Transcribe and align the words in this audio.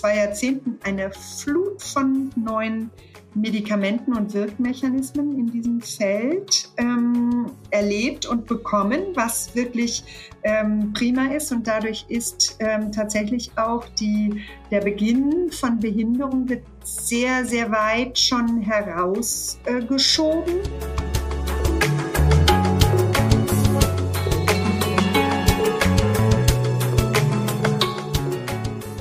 zwei 0.00 0.16
Jahrzehnten 0.16 0.78
eine 0.82 1.10
Flut 1.10 1.82
von 1.82 2.30
neuen 2.34 2.90
Medikamenten 3.34 4.14
und 4.14 4.32
Wirkmechanismen 4.32 5.38
in 5.38 5.50
diesem 5.52 5.82
Feld 5.82 6.70
ähm, 6.78 7.50
erlebt 7.70 8.24
und 8.24 8.46
bekommen, 8.46 9.02
was 9.14 9.54
wirklich 9.54 10.02
ähm, 10.42 10.94
prima 10.94 11.26
ist. 11.34 11.52
Und 11.52 11.66
dadurch 11.66 12.06
ist 12.08 12.56
ähm, 12.60 12.90
tatsächlich 12.90 13.52
auch 13.56 13.84
die, 14.00 14.42
der 14.70 14.80
Beginn 14.80 15.52
von 15.52 15.78
Behinderung 15.78 16.48
wird 16.48 16.64
sehr, 16.82 17.44
sehr 17.44 17.70
weit 17.70 18.18
schon 18.18 18.62
herausgeschoben. 18.62 20.54
Äh, 20.54 21.09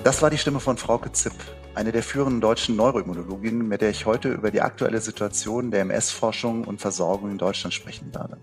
Das 0.10 0.24
war 0.24 0.32
die 0.32 0.40
Stimme 0.40 0.60
von 0.60 0.76
Frauke 0.76 1.12
Zipp, 1.12 1.36
eine 1.76 1.92
der 1.92 2.02
führenden 2.02 2.42
deutschen 2.42 2.76
Neuroimmunologinnen, 2.76 3.68
mit 3.68 3.82
der 3.82 3.92
ich 3.92 4.08
heute 4.08 4.30
über 4.30 4.50
die 4.50 4.60
aktuelle 4.60 5.00
Situation 5.02 5.70
der 5.70 5.82
MS-Forschung 5.82 6.64
und 6.64 6.82
Versorgung 6.82 7.30
in 7.30 7.38
Deutschland 7.38 7.76
sprechen 7.76 8.12
werde. 8.12 8.40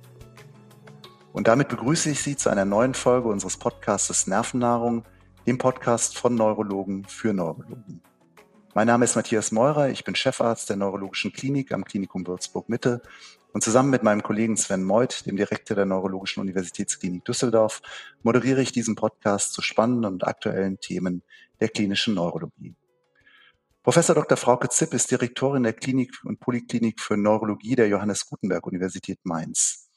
Und 1.33 1.49
damit 1.49 1.67
begrüße 1.67 2.11
ich 2.11 2.23
Sie 2.23 2.37
zu 2.37 2.51
einer 2.51 2.65
neuen 2.65 2.95
Folge 2.95 3.27
unseres 3.27 3.57
Podcasts 3.57 4.29
Nervennahrung, 4.29 5.03
dem 5.49 5.59
Podcast 5.59 6.17
von 6.17 6.37
Neurologen 6.37 7.05
für 7.09 7.33
Neurologen. 7.33 8.01
Mein 8.75 8.87
Name 8.87 9.05
ist 9.05 9.17
Matthias 9.17 9.51
Meurer, 9.51 9.89
ich 9.89 10.05
bin 10.05 10.15
Chefarzt 10.15 10.71
der 10.71 10.77
Neurologischen 10.77 11.33
Klinik 11.33 11.73
am 11.73 11.85
Klinikum 11.85 12.25
Würzburg 12.29 12.69
Mitte 12.69 13.03
und 13.57 13.63
zusammen 13.63 13.89
mit 13.89 14.03
meinem 14.03 14.23
Kollegen 14.23 14.59
Sven 14.59 14.85
Meuth, 14.85 15.25
dem 15.25 15.39
Direktor 15.39 15.75
der 15.75 15.87
Neurologischen 15.87 16.43
Universitätsklinik 16.43 17.25
Düsseldorf, 17.25 17.81
moderiere 18.23 18.61
ich 18.61 18.71
diesen 18.71 18.97
Podcast 18.97 19.55
zu 19.55 19.63
spannenden 19.63 20.13
und 20.13 20.27
aktuellen 20.27 20.79
Themen 20.79 21.23
der 21.59 21.71
klinischen 21.71 22.13
Neurologie. 22.13 22.77
Professor 23.83 24.15
Dr. 24.15 24.37
Frauke 24.37 24.69
Zipp 24.69 24.93
ist 24.93 25.11
Direktorin 25.11 25.63
der 25.63 25.73
Klinik 25.73 26.13
und 26.25 26.39
Poliklinik 26.39 27.01
für 27.01 27.17
Neurologie 27.17 27.77
der 27.77 27.89
Johannes 27.89 28.27
Gutenberg 28.27 28.67
Universität 28.67 29.21
Mainz. 29.25 29.89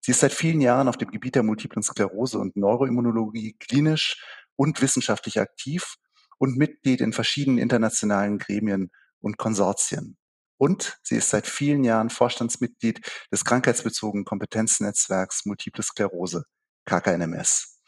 Sie 0.00 0.10
ist 0.10 0.18
seit 0.18 0.32
vielen 0.32 0.60
Jahren 0.60 0.88
auf 0.88 0.96
dem 0.96 1.12
Gebiet 1.12 1.36
der 1.36 1.44
multiplen 1.44 1.84
Sklerose 1.84 2.40
und 2.40 2.56
Neuroimmunologie 2.56 3.52
klinisch 3.60 4.24
und 4.56 4.82
wissenschaftlich 4.82 5.38
aktiv 5.38 5.98
und 6.38 6.56
Mitglied 6.56 7.00
in 7.00 7.12
verschiedenen 7.12 7.58
internationalen 7.58 8.38
Gremien 8.38 8.90
und 9.20 9.38
Konsortien. 9.38 10.16
Und 10.56 10.98
sie 11.02 11.16
ist 11.16 11.30
seit 11.30 11.46
vielen 11.46 11.84
Jahren 11.84 12.10
Vorstandsmitglied 12.10 13.00
des 13.32 13.44
krankheitsbezogenen 13.44 14.24
Kompetenznetzwerks 14.24 15.44
Multiple 15.46 15.82
Sklerose, 15.82 16.44
KKNMS. 16.86 17.80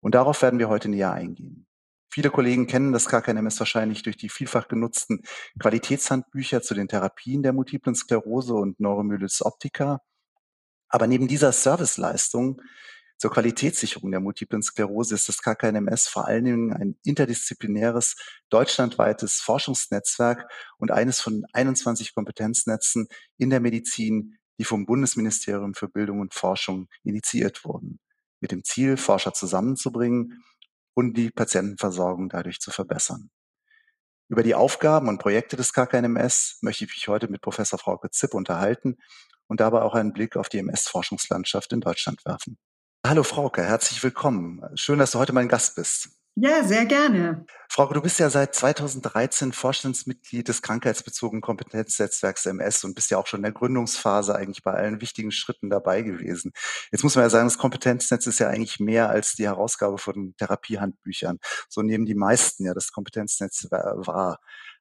Und 0.00 0.14
darauf 0.14 0.42
werden 0.42 0.58
wir 0.58 0.68
heute 0.68 0.88
näher 0.88 1.12
eingehen. 1.12 1.66
Viele 2.12 2.30
Kollegen 2.30 2.66
kennen 2.66 2.92
das 2.92 3.06
KKNMS 3.06 3.60
wahrscheinlich 3.60 4.02
durch 4.02 4.16
die 4.16 4.28
vielfach 4.28 4.66
genutzten 4.66 5.22
Qualitätshandbücher 5.60 6.60
zu 6.60 6.74
den 6.74 6.88
Therapien 6.88 7.42
der 7.42 7.52
multiplen 7.52 7.94
Sklerose 7.94 8.54
und 8.54 8.80
Neuromyelitis 8.80 9.42
optica. 9.44 10.00
Aber 10.88 11.06
neben 11.06 11.28
dieser 11.28 11.52
Serviceleistung 11.52 12.60
zur 13.20 13.30
Qualitätssicherung 13.30 14.10
der 14.10 14.20
multiplen 14.20 14.62
Sklerose 14.62 15.14
ist 15.14 15.28
das 15.28 15.42
KKNMS 15.42 16.08
vor 16.08 16.26
allen 16.26 16.46
Dingen 16.46 16.72
ein 16.72 16.96
interdisziplinäres, 17.04 18.16
deutschlandweites 18.48 19.42
Forschungsnetzwerk 19.42 20.50
und 20.78 20.90
eines 20.90 21.20
von 21.20 21.44
21 21.52 22.14
Kompetenznetzen 22.14 23.08
in 23.36 23.50
der 23.50 23.60
Medizin, 23.60 24.38
die 24.58 24.64
vom 24.64 24.86
Bundesministerium 24.86 25.74
für 25.74 25.86
Bildung 25.86 26.20
und 26.20 26.32
Forschung 26.32 26.88
initiiert 27.04 27.62
wurden, 27.66 28.00
mit 28.40 28.52
dem 28.52 28.64
Ziel, 28.64 28.96
Forscher 28.96 29.34
zusammenzubringen 29.34 30.42
und 30.94 31.18
die 31.18 31.30
Patientenversorgung 31.30 32.30
dadurch 32.30 32.58
zu 32.58 32.70
verbessern. 32.70 33.30
Über 34.28 34.42
die 34.42 34.54
Aufgaben 34.54 35.08
und 35.08 35.18
Projekte 35.18 35.58
des 35.58 35.74
KKNMS 35.74 36.60
möchte 36.62 36.86
ich 36.86 36.94
mich 36.94 37.08
heute 37.08 37.28
mit 37.28 37.42
Professor 37.42 37.78
Frauke 37.78 38.08
Zipp 38.08 38.32
unterhalten 38.32 38.96
und 39.46 39.60
dabei 39.60 39.82
auch 39.82 39.94
einen 39.94 40.14
Blick 40.14 40.36
auf 40.36 40.48
die 40.48 40.58
MS-Forschungslandschaft 40.58 41.70
in 41.74 41.82
Deutschland 41.82 42.24
werfen. 42.24 42.56
Hallo 43.06 43.22
Frauke, 43.22 43.62
herzlich 43.62 44.02
willkommen. 44.02 44.60
Schön, 44.74 44.98
dass 44.98 45.12
du 45.12 45.18
heute 45.18 45.32
mein 45.32 45.48
Gast 45.48 45.74
bist. 45.74 46.10
Ja, 46.36 46.62
sehr 46.62 46.84
gerne. 46.84 47.46
Frauke, 47.70 47.94
du 47.94 48.02
bist 48.02 48.18
ja 48.18 48.28
seit 48.28 48.54
2013 48.54 49.52
Vorstandsmitglied 49.52 50.46
des 50.46 50.60
krankheitsbezogenen 50.60 51.40
Kompetenznetzwerks 51.40 52.44
MS 52.44 52.84
und 52.84 52.94
bist 52.94 53.10
ja 53.10 53.16
auch 53.16 53.26
schon 53.26 53.38
in 53.38 53.44
der 53.44 53.52
Gründungsphase 53.52 54.34
eigentlich 54.34 54.62
bei 54.62 54.74
allen 54.74 55.00
wichtigen 55.00 55.32
Schritten 55.32 55.70
dabei 55.70 56.02
gewesen. 56.02 56.52
Jetzt 56.92 57.02
muss 57.02 57.14
man 57.14 57.24
ja 57.24 57.30
sagen, 57.30 57.46
das 57.46 57.58
Kompetenznetz 57.58 58.26
ist 58.26 58.38
ja 58.38 58.48
eigentlich 58.48 58.80
mehr 58.80 59.08
als 59.08 59.34
die 59.34 59.46
Herausgabe 59.46 59.96
von 59.96 60.34
Therapiehandbüchern. 60.36 61.38
So 61.70 61.80
nehmen 61.80 62.04
die 62.04 62.14
meisten 62.14 62.66
ja 62.66 62.74
das 62.74 62.92
Kompetenznetz 62.92 63.66
wahr. 63.70 64.40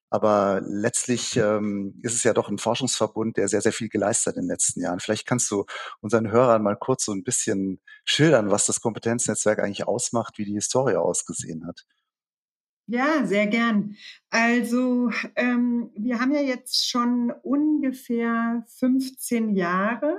Aber 0.09 0.62
letztlich 0.66 1.38
ähm, 1.38 2.00
ist 2.02 2.16
es 2.16 2.24
ja 2.24 2.34
doch 2.34 2.50
ein 2.50 2.58
Forschungsverbund, 2.58 3.38
der 3.38 3.47
sehr, 3.47 3.62
sehr 3.62 3.74
viel 3.74 3.90
geleistet 3.90 4.34
hat 4.34 4.38
in 4.38 4.44
den 4.44 4.50
letzten 4.50 4.81
Jahren. 4.81 5.00
Vielleicht 5.00 5.28
kannst 5.28 5.52
du 5.52 5.66
unseren 6.02 6.31
Hörern 6.31 6.64
mal 6.64 6.75
kurz 6.75 7.06
so 7.06 7.12
ein 7.12 7.24
bisschen 7.24 7.80
schildern, 8.06 8.50
was 8.50 8.66
das 8.66 8.81
Kompetenznetzwerk 8.81 9.59
eigentlich 9.59 9.88
ausmacht, 9.88 10.38
wie 10.38 10.46
die 10.46 10.53
Historie 10.53 10.96
ausgesehen 10.96 11.68
hat. 11.68 11.86
Ja, 12.88 13.24
sehr 13.24 13.46
gern. 13.46 13.96
Also 14.31 15.12
ähm, 15.36 15.92
wir 15.96 16.20
haben 16.20 16.34
ja 16.34 16.41
jetzt 16.41 16.90
schon 16.90 17.31
ungefähr 17.44 18.66
15 18.80 19.56
Jahre 19.56 20.18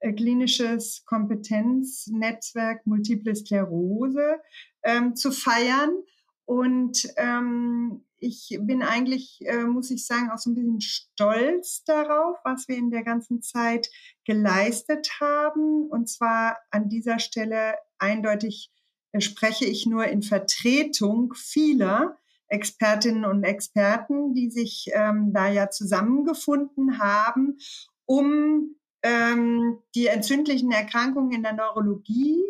äh, 0.00 0.12
klinisches 0.12 1.04
Kompetenznetzwerk 1.06 2.86
Multiple 2.86 3.34
Sklerose 3.34 4.40
ähm, 4.82 5.14
zu 5.14 5.30
feiern. 5.30 6.02
Und 6.44 7.06
ähm, 7.16 8.04
ich 8.18 8.56
bin 8.60 8.82
eigentlich, 8.82 9.40
äh, 9.46 9.64
muss 9.64 9.90
ich 9.90 10.06
sagen, 10.06 10.30
auch 10.30 10.38
so 10.38 10.50
ein 10.50 10.54
bisschen 10.54 10.80
stolz 10.80 11.82
darauf, 11.84 12.38
was 12.44 12.68
wir 12.68 12.76
in 12.76 12.90
der 12.90 13.02
ganzen 13.02 13.42
Zeit 13.42 13.90
geleistet 14.24 15.20
haben. 15.20 15.88
Und 15.88 16.08
zwar 16.08 16.58
an 16.70 16.88
dieser 16.88 17.18
Stelle 17.18 17.74
eindeutig 17.98 18.70
äh, 19.12 19.20
spreche 19.20 19.64
ich 19.64 19.86
nur 19.86 20.06
in 20.06 20.22
Vertretung 20.22 21.34
vieler 21.34 22.18
Expertinnen 22.48 23.24
und 23.24 23.44
Experten, 23.44 24.34
die 24.34 24.50
sich 24.50 24.90
ähm, 24.92 25.32
da 25.32 25.48
ja 25.48 25.70
zusammengefunden 25.70 26.98
haben, 26.98 27.56
um 28.04 28.76
ähm, 29.02 29.78
die 29.94 30.06
entzündlichen 30.06 30.70
Erkrankungen 30.70 31.32
in 31.32 31.42
der 31.42 31.54
Neurologie 31.54 32.42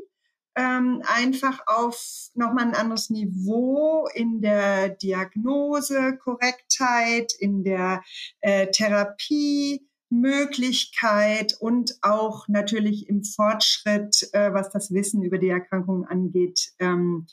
ähm, 0.56 1.02
einfach 1.06 1.60
auf 1.66 2.30
nochmal 2.34 2.66
ein 2.66 2.74
anderes 2.74 3.10
Niveau 3.10 4.06
in 4.14 4.40
der 4.40 4.90
Diagnose, 4.90 6.18
Korrektheit, 6.18 7.32
in 7.38 7.64
der 7.64 8.02
äh, 8.40 8.68
Therapie, 8.70 9.86
Möglichkeit 10.12 11.56
und 11.58 11.96
auch 12.02 12.46
natürlich 12.46 13.08
im 13.08 13.24
Fortschritt, 13.24 14.28
äh, 14.32 14.52
was 14.52 14.70
das 14.70 14.92
Wissen 14.92 15.22
über 15.22 15.38
die 15.38 15.48
Erkrankung 15.48 16.04
angeht, 16.04 16.72
ähm, 16.78 17.26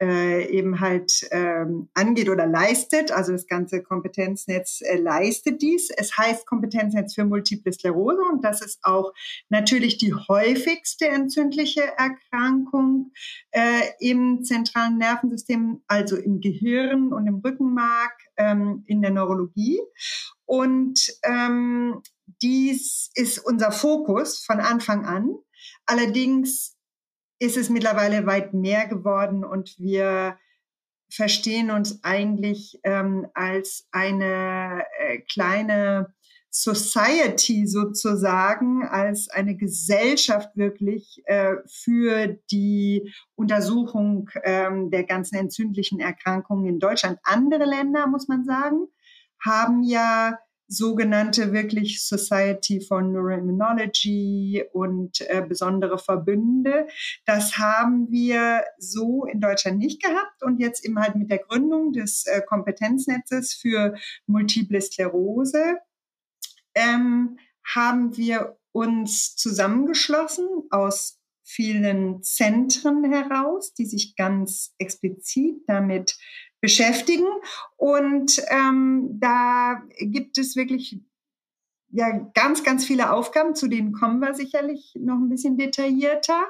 äh, 0.00 0.46
eben 0.50 0.80
halt 0.80 1.26
ähm, 1.30 1.88
angeht 1.94 2.28
oder 2.28 2.46
leistet. 2.46 3.10
Also 3.10 3.32
das 3.32 3.46
ganze 3.46 3.82
Kompetenznetz 3.82 4.80
äh, 4.82 4.98
leistet 4.98 5.62
dies. 5.62 5.90
Es 5.90 6.16
heißt 6.16 6.46
Kompetenznetz 6.46 7.14
für 7.14 7.24
Multiple 7.24 7.72
Sklerose 7.72 8.22
und 8.30 8.44
das 8.44 8.62
ist 8.62 8.80
auch 8.82 9.12
natürlich 9.48 9.98
die 9.98 10.12
häufigste 10.12 11.08
entzündliche 11.08 11.82
Erkrankung 11.96 13.12
äh, 13.52 13.82
im 14.00 14.42
zentralen 14.44 14.98
Nervensystem, 14.98 15.82
also 15.86 16.16
im 16.16 16.40
Gehirn 16.40 17.12
und 17.12 17.26
im 17.26 17.36
Rückenmark, 17.36 18.12
ähm, 18.36 18.84
in 18.86 19.00
der 19.02 19.10
Neurologie. 19.10 19.80
Und 20.44 21.12
ähm, 21.24 22.02
dies 22.42 23.10
ist 23.14 23.38
unser 23.38 23.72
Fokus 23.72 24.38
von 24.38 24.60
Anfang 24.60 25.04
an. 25.06 25.34
Allerdings 25.86 26.75
ist 27.38 27.56
es 27.56 27.70
mittlerweile 27.70 28.26
weit 28.26 28.54
mehr 28.54 28.86
geworden 28.86 29.44
und 29.44 29.78
wir 29.78 30.38
verstehen 31.08 31.70
uns 31.70 32.02
eigentlich 32.02 32.80
ähm, 32.82 33.26
als 33.34 33.86
eine 33.92 34.84
äh, 34.98 35.18
kleine 35.18 36.14
Society 36.50 37.66
sozusagen, 37.66 38.82
als 38.82 39.28
eine 39.28 39.56
Gesellschaft 39.56 40.56
wirklich 40.56 41.22
äh, 41.26 41.56
für 41.66 42.38
die 42.50 43.12
Untersuchung 43.34 44.30
ähm, 44.42 44.90
der 44.90 45.04
ganzen 45.04 45.36
entzündlichen 45.36 46.00
Erkrankungen 46.00 46.66
in 46.66 46.78
Deutschland. 46.78 47.18
Andere 47.24 47.66
Länder, 47.66 48.06
muss 48.06 48.26
man 48.26 48.44
sagen, 48.44 48.86
haben 49.44 49.82
ja 49.82 50.38
sogenannte 50.68 51.52
wirklich 51.52 52.02
Society 52.02 52.80
for 52.80 53.02
Neuroimmunology 53.02 54.64
und 54.72 55.20
äh, 55.22 55.42
besondere 55.46 55.98
Verbünde. 55.98 56.88
Das 57.24 57.58
haben 57.58 58.10
wir 58.10 58.64
so 58.78 59.24
in 59.24 59.40
Deutschland 59.40 59.78
nicht 59.78 60.02
gehabt 60.02 60.42
und 60.42 60.58
jetzt 60.58 60.84
eben 60.84 60.98
halt 60.98 61.14
mit 61.16 61.30
der 61.30 61.38
Gründung 61.38 61.92
des 61.92 62.26
äh, 62.26 62.42
Kompetenznetzes 62.42 63.54
für 63.54 63.94
Multiple 64.26 64.80
Sklerose 64.80 65.78
ähm, 66.76 67.38
haben 67.64 68.16
wir 68.16 68.56
uns 68.72 69.34
zusammengeschlossen 69.36 70.46
aus 70.70 71.18
vielen 71.42 72.22
Zentren 72.22 73.04
heraus, 73.10 73.72
die 73.72 73.86
sich 73.86 74.16
ganz 74.16 74.74
explizit 74.78 75.62
damit 75.66 76.16
beschäftigen. 76.66 77.28
Und 77.76 78.42
ähm, 78.50 79.20
da 79.20 79.80
gibt 80.00 80.36
es 80.36 80.56
wirklich 80.56 80.98
ja 81.90 82.10
ganz, 82.34 82.64
ganz 82.64 82.84
viele 82.84 83.12
Aufgaben, 83.12 83.54
zu 83.54 83.68
denen 83.68 83.92
kommen 83.92 84.18
wir 84.18 84.34
sicherlich 84.34 84.92
noch 84.98 85.14
ein 85.14 85.28
bisschen 85.28 85.56
detaillierter. 85.56 86.44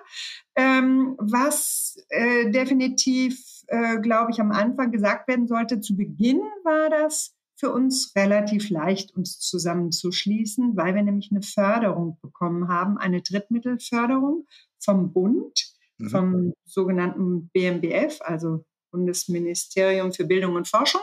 Ähm, 0.57 1.17
was 1.19 1.99
äh, 2.09 2.51
definitiv, 2.51 3.63
äh, 3.67 3.99
glaube 3.99 4.31
ich, 4.31 4.41
am 4.41 4.53
Anfang 4.53 4.91
gesagt 4.91 5.29
werden 5.29 5.47
sollte, 5.47 5.81
zu 5.81 5.95
Beginn 5.97 6.41
war 6.65 6.89
das 6.89 7.35
für 7.57 7.71
uns 7.71 8.15
relativ 8.17 8.71
leicht, 8.71 9.15
uns 9.15 9.39
zusammenzuschließen, 9.39 10.79
weil 10.79 10.95
wir 10.95 11.03
nämlich 11.03 11.31
eine 11.31 11.43
Förderung 11.43 12.19
bekommen 12.23 12.69
haben, 12.69 12.97
eine 12.97 13.21
Drittmittelförderung 13.21 14.47
vom 14.79 15.13
Bund, 15.13 15.75
mhm. 15.99 16.09
vom 16.09 16.53
sogenannten 16.65 17.51
BMBF, 17.51 18.21
also 18.23 18.65
Bundesministerium 18.97 20.13
für 20.13 20.25
Bildung 20.25 20.55
und 20.55 20.69
Forschung. 20.69 21.03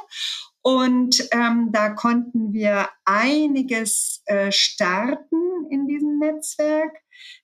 Und 0.61 1.27
ähm, 1.31 1.69
da 1.71 1.89
konnten 1.89 2.53
wir 2.53 2.89
einiges 3.05 4.23
äh, 4.25 4.51
starten 4.51 5.67
in 5.69 5.87
diesem 5.87 6.19
Netzwerk. 6.19 6.97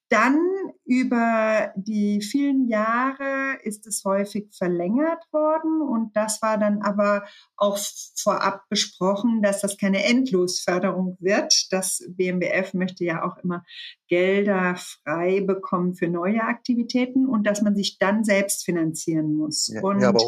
Dann 0.09 0.39
über 0.85 1.71
die 1.75 2.21
vielen 2.21 2.67
Jahre 2.67 3.59
ist 3.63 3.85
es 3.85 4.03
häufig 4.05 4.47
verlängert 4.51 5.23
worden 5.31 5.81
und 5.81 6.15
das 6.15 6.41
war 6.41 6.57
dann 6.57 6.81
aber 6.81 7.25
auch 7.55 7.77
vorab 8.15 8.63
besprochen, 8.69 9.43
dass 9.43 9.61
das 9.61 9.77
keine 9.77 10.03
Endlosförderung 10.03 11.15
wird. 11.19 11.71
Das 11.71 12.03
BMBF 12.09 12.73
möchte 12.73 13.05
ja 13.05 13.23
auch 13.23 13.37
immer 13.43 13.63
Gelder 14.07 14.75
frei 14.77 15.41
bekommen 15.41 15.93
für 15.93 16.07
neue 16.07 16.41
Aktivitäten 16.41 17.27
und 17.27 17.45
dass 17.45 17.61
man 17.61 17.75
sich 17.75 17.99
dann 17.99 18.23
selbst 18.23 18.65
finanzieren 18.65 19.35
muss. 19.35 19.67
Ja, 19.67 19.81
und 19.81 20.01
ja, 20.01 20.09
aber 20.09 20.19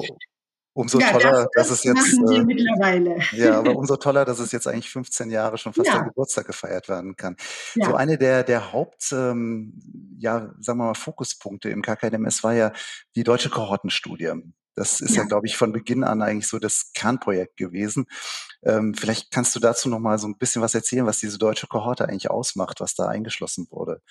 Umso 0.73 0.99
ja, 0.99 1.11
toller, 1.11 1.49
das, 1.53 1.67
das 1.67 1.67
dass 1.67 1.79
es 1.79 1.83
jetzt. 1.83 2.13
Äh, 2.31 2.43
mittlerweile. 2.43 3.17
Ja, 3.33 3.57
aber 3.59 3.75
umso 3.75 3.97
toller, 3.97 4.23
dass 4.23 4.39
es 4.39 4.53
jetzt 4.53 4.67
eigentlich 4.67 4.89
15 4.89 5.29
Jahre 5.29 5.57
schon 5.57 5.73
fast 5.73 5.87
ja. 5.87 5.95
der 5.95 6.03
Geburtstag 6.05 6.47
gefeiert 6.47 6.87
werden 6.87 7.17
kann. 7.17 7.35
Ja. 7.75 7.87
So 7.87 7.95
eine 7.95 8.17
der, 8.17 8.43
der 8.43 8.71
Haupt, 8.71 9.11
ähm, 9.11 9.73
ja, 10.17 10.53
sagen 10.59 10.79
wir 10.79 10.85
mal, 10.85 10.93
Fokuspunkte 10.93 11.69
im 11.69 11.81
KKMS 11.81 12.43
war 12.43 12.53
ja 12.53 12.71
die 13.15 13.23
deutsche 13.23 13.49
Kohortenstudie. 13.49 14.31
Das 14.73 15.01
ist 15.01 15.15
ja, 15.15 15.23
ja 15.23 15.27
glaube 15.27 15.47
ich, 15.47 15.57
von 15.57 15.73
Beginn 15.73 16.05
an 16.05 16.21
eigentlich 16.21 16.47
so 16.47 16.57
das 16.57 16.91
Kernprojekt 16.93 17.57
gewesen. 17.57 18.05
Ähm, 18.63 18.93
vielleicht 18.93 19.31
kannst 19.31 19.53
du 19.55 19.59
dazu 19.59 19.89
noch 19.89 19.99
mal 19.99 20.17
so 20.19 20.27
ein 20.27 20.37
bisschen 20.37 20.61
was 20.61 20.73
erzählen, 20.73 21.05
was 21.05 21.19
diese 21.19 21.37
deutsche 21.37 21.67
Kohorte 21.67 22.07
eigentlich 22.07 22.29
ausmacht, 22.29 22.79
was 22.79 22.95
da 22.95 23.07
eingeschlossen 23.07 23.67
wurde. 23.69 24.01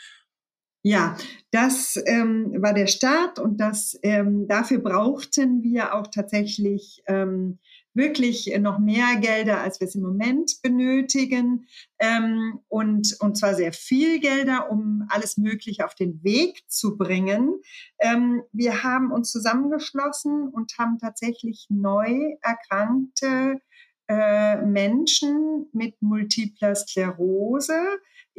Ja, 0.82 1.16
das 1.50 2.02
ähm, 2.06 2.54
war 2.58 2.72
der 2.72 2.86
Start 2.86 3.38
und 3.38 3.60
das, 3.60 3.98
ähm, 4.02 4.48
dafür 4.48 4.78
brauchten 4.78 5.62
wir 5.62 5.94
auch 5.94 6.06
tatsächlich 6.06 7.02
ähm, 7.06 7.58
wirklich 7.92 8.50
noch 8.60 8.78
mehr 8.78 9.16
Gelder, 9.20 9.60
als 9.60 9.80
wir 9.80 9.88
es 9.88 9.94
im 9.94 10.00
Moment 10.00 10.52
benötigen 10.62 11.66
ähm, 11.98 12.60
und, 12.68 13.14
und 13.20 13.36
zwar 13.36 13.54
sehr 13.54 13.74
viel 13.74 14.20
Gelder, 14.20 14.70
um 14.70 15.04
alles 15.10 15.36
Mögliche 15.36 15.84
auf 15.84 15.94
den 15.94 16.22
Weg 16.24 16.62
zu 16.68 16.96
bringen. 16.96 17.60
Ähm, 17.98 18.42
wir 18.52 18.82
haben 18.82 19.12
uns 19.12 19.32
zusammengeschlossen 19.32 20.48
und 20.48 20.78
haben 20.78 20.98
tatsächlich 20.98 21.66
neu 21.68 22.36
erkrankte 22.40 23.60
äh, 24.08 24.56
Menschen 24.62 25.66
mit 25.72 26.00
multipler 26.00 26.74
Sklerose 26.74 27.78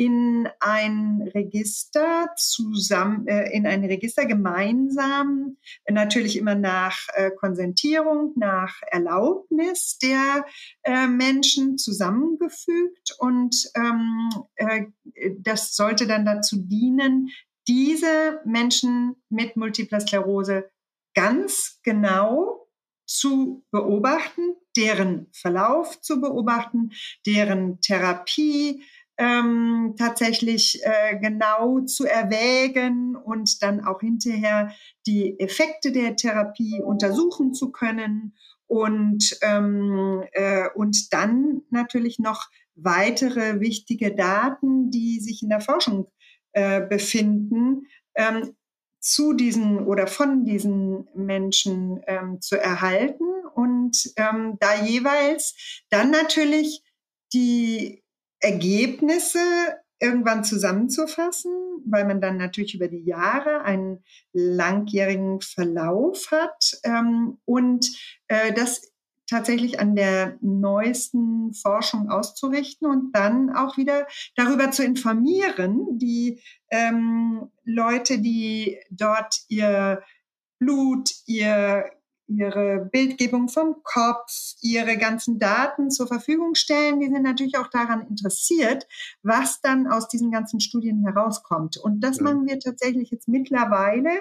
in 0.02 0.50
ein 0.60 1.30
Register 1.36 2.32
zusammen, 2.36 3.28
äh, 3.28 3.56
in 3.56 3.68
ein 3.68 3.86
Register 3.86 4.26
gemeinsam, 4.26 5.58
natürlich 5.88 6.38
immer 6.38 6.56
nach 6.56 7.08
äh, 7.14 7.30
Konsentierung, 7.30 8.34
nach 8.36 8.82
Erlaubnis 8.88 10.00
der 10.00 10.44
äh, 10.82 11.06
Menschen 11.06 11.78
zusammengefügt 11.78 13.16
und 13.20 13.56
ähm, 13.76 14.30
äh, 14.56 14.86
das 15.38 15.76
sollte 15.76 16.08
dann 16.08 16.26
dazu 16.26 16.58
dienen, 16.58 17.30
diese 17.68 18.42
Menschen 18.44 19.18
mit 19.30 19.56
Multipler 19.56 20.00
Sklerose 20.00 20.72
ganz 21.14 21.80
genau 21.84 22.68
zu 23.06 23.64
beobachten, 23.70 24.56
deren 24.76 25.28
Verlauf 25.32 26.02
zu 26.02 26.22
beobachten, 26.22 26.92
deren 27.28 27.82
Therapie 27.82 28.84
ähm, 29.18 29.96
tatsächlich 29.98 30.82
äh, 30.84 31.18
genau 31.20 31.82
zu 31.82 32.06
erwägen 32.06 33.16
und 33.16 33.62
dann 33.62 33.86
auch 33.86 34.00
hinterher 34.00 34.74
die 35.06 35.40
Effekte 35.40 35.92
der 35.92 36.16
Therapie 36.16 36.82
untersuchen 36.82 37.54
zu 37.54 37.72
können 37.72 38.34
und, 38.68 39.38
ähm, 39.42 40.24
äh, 40.32 40.70
und 40.76 41.14
dann 41.14 41.62
natürlich 41.70 42.20
noch 42.20 42.50
weitere 42.76 43.60
wichtige 43.60 44.16
Daten, 44.16 44.92
die 44.92 45.20
sich 45.20 45.44
in 45.44 45.50
der 45.50 45.62
Forschung 45.62 46.08
äh, 46.54 46.82
befinden, 46.82 47.88
ähm, 48.16 48.56
zu 49.00 49.34
diesen 49.34 49.86
oder 49.86 50.08
von 50.08 50.46
diesen 50.46 51.08
Menschen 51.16 52.02
ähm, 52.08 52.40
zu 52.40 52.56
erhalten 52.56 53.26
und 53.56 54.14
ähm, 54.16 54.58
da 54.60 54.84
jeweils 54.84 55.56
dann 55.90 56.12
natürlich 56.12 56.84
die 57.34 58.01
Ergebnisse 58.42 59.40
irgendwann 60.00 60.44
zusammenzufassen, 60.44 61.52
weil 61.86 62.06
man 62.06 62.22
dann 62.22 62.38
natürlich 62.38 62.76
über 62.76 62.88
die 62.88 63.04
Jahre 63.04 63.62
einen 63.62 64.04
langjährigen 64.34 65.42
Verlauf 65.42 66.32
hat 66.32 66.80
ähm, 66.84 67.38
und 67.46 67.88
äh, 68.28 68.52
das 68.52 68.92
tatsächlich 69.30 69.80
an 69.80 69.96
der 69.96 70.38
neuesten 70.42 71.54
Forschung 71.54 72.10
auszurichten 72.10 72.90
und 72.90 73.16
dann 73.16 73.50
auch 73.56 73.78
wieder 73.78 74.08
darüber 74.36 74.72
zu 74.72 74.84
informieren, 74.84 75.98
die 75.98 76.42
ähm, 76.70 77.50
Leute, 77.64 78.20
die 78.20 78.78
dort 78.90 79.36
ihr 79.48 80.04
Blut, 80.60 81.12
ihr 81.28 81.86
ihre 82.38 82.90
Bildgebung 82.92 83.50
vom 83.50 83.78
Kopf, 83.84 84.56
ihre 84.62 84.98
ganzen 84.98 85.40
Daten 85.40 85.90
zur 85.90 86.08
Verfügung 86.08 86.56
stellen. 86.56 87.00
Die 87.00 87.08
sind 87.08 87.24
natürlich 87.24 87.58
auch 87.58 87.68
daran 87.68 88.08
interessiert, 88.08 88.88
was 89.24 89.62
dann 89.62 89.88
aus 89.88 90.08
diesen 90.08 90.32
ganzen 90.32 90.60
Studien 90.60 91.04
herauskommt. 91.04 91.78
Und 91.78 92.02
das 92.02 92.18
ja. 92.18 92.24
machen 92.24 92.48
wir 92.48 92.60
tatsächlich 92.60 93.12
jetzt 93.12 93.28
mittlerweile, 93.28 94.12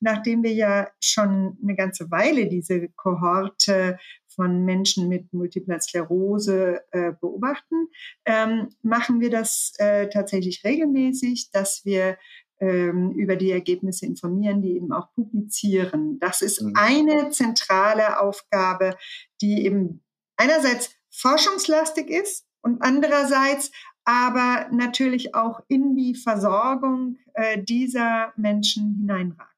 nachdem 0.00 0.42
wir 0.42 0.52
ja 0.52 0.88
schon 1.02 1.58
eine 1.62 1.74
ganze 1.74 2.10
Weile 2.10 2.48
diese 2.48 2.88
Kohorte 2.96 3.98
von 4.38 4.64
Menschen 4.64 5.08
mit 5.08 5.32
Multipler 5.32 5.80
Sklerose 5.80 6.80
äh, 6.92 7.12
beobachten, 7.20 7.88
ähm, 8.24 8.68
machen 8.82 9.20
wir 9.20 9.30
das 9.30 9.72
äh, 9.78 10.08
tatsächlich 10.08 10.62
regelmäßig, 10.64 11.50
dass 11.50 11.84
wir 11.84 12.16
ähm, 12.60 13.12
über 13.12 13.36
die 13.36 13.50
Ergebnisse 13.50 14.06
informieren, 14.06 14.62
die 14.62 14.76
eben 14.76 14.92
auch 14.92 15.12
publizieren. 15.14 16.18
Das 16.18 16.42
ist 16.42 16.62
mhm. 16.62 16.72
eine 16.76 17.30
zentrale 17.30 18.20
Aufgabe, 18.20 18.96
die 19.40 19.64
eben 19.64 20.02
einerseits 20.36 20.90
forschungslastig 21.10 22.08
ist 22.10 22.46
und 22.62 22.82
andererseits 22.82 23.70
aber 24.04 24.68
natürlich 24.72 25.34
auch 25.34 25.60
in 25.68 25.94
die 25.94 26.14
Versorgung 26.14 27.18
äh, 27.34 27.62
dieser 27.62 28.32
Menschen 28.36 28.96
hineinragt. 29.00 29.48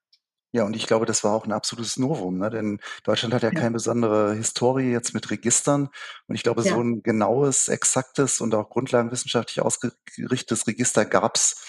Ja, 0.52 0.64
und 0.64 0.74
ich 0.74 0.88
glaube, 0.88 1.06
das 1.06 1.22
war 1.22 1.32
auch 1.32 1.46
ein 1.46 1.52
absolutes 1.52 1.96
Novum, 1.96 2.38
ne? 2.38 2.50
denn 2.50 2.80
Deutschland 3.04 3.32
hat 3.32 3.44
ja, 3.44 3.52
ja. 3.52 3.60
keine 3.60 3.70
besondere 3.70 4.34
Historie 4.34 4.90
jetzt 4.90 5.14
mit 5.14 5.30
Registern. 5.30 5.88
Und 6.26 6.34
ich 6.34 6.42
glaube, 6.42 6.62
ja. 6.62 6.72
so 6.74 6.82
ein 6.82 7.04
genaues, 7.04 7.68
exaktes 7.68 8.40
und 8.40 8.52
auch 8.56 8.68
grundlagenwissenschaftlich 8.68 9.60
ausgerichtetes 9.60 10.66
Register 10.66 11.04
gab 11.04 11.36
es 11.36 11.64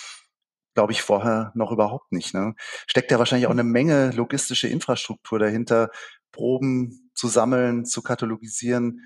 glaube 0.73 0.93
ich, 0.93 1.01
vorher 1.01 1.51
noch 1.55 1.71
überhaupt 1.71 2.11
nicht. 2.11 2.33
Ne? 2.33 2.55
Steckt 2.87 3.11
ja 3.11 3.19
wahrscheinlich 3.19 3.47
auch 3.47 3.51
eine 3.51 3.63
Menge 3.63 4.11
logistische 4.11 4.67
Infrastruktur 4.67 5.39
dahinter, 5.39 5.89
Proben 6.31 7.11
zu 7.13 7.27
sammeln, 7.27 7.85
zu 7.85 8.01
katalogisieren, 8.01 9.01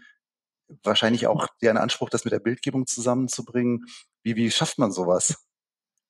wahrscheinlich 0.83 1.27
auch 1.27 1.47
deren 1.61 1.77
Anspruch, 1.77 2.09
das 2.09 2.25
mit 2.25 2.33
der 2.33 2.39
Bildgebung 2.39 2.87
zusammenzubringen. 2.87 3.85
Wie, 4.23 4.35
wie 4.35 4.51
schafft 4.51 4.77
man 4.77 4.91
sowas? 4.91 5.45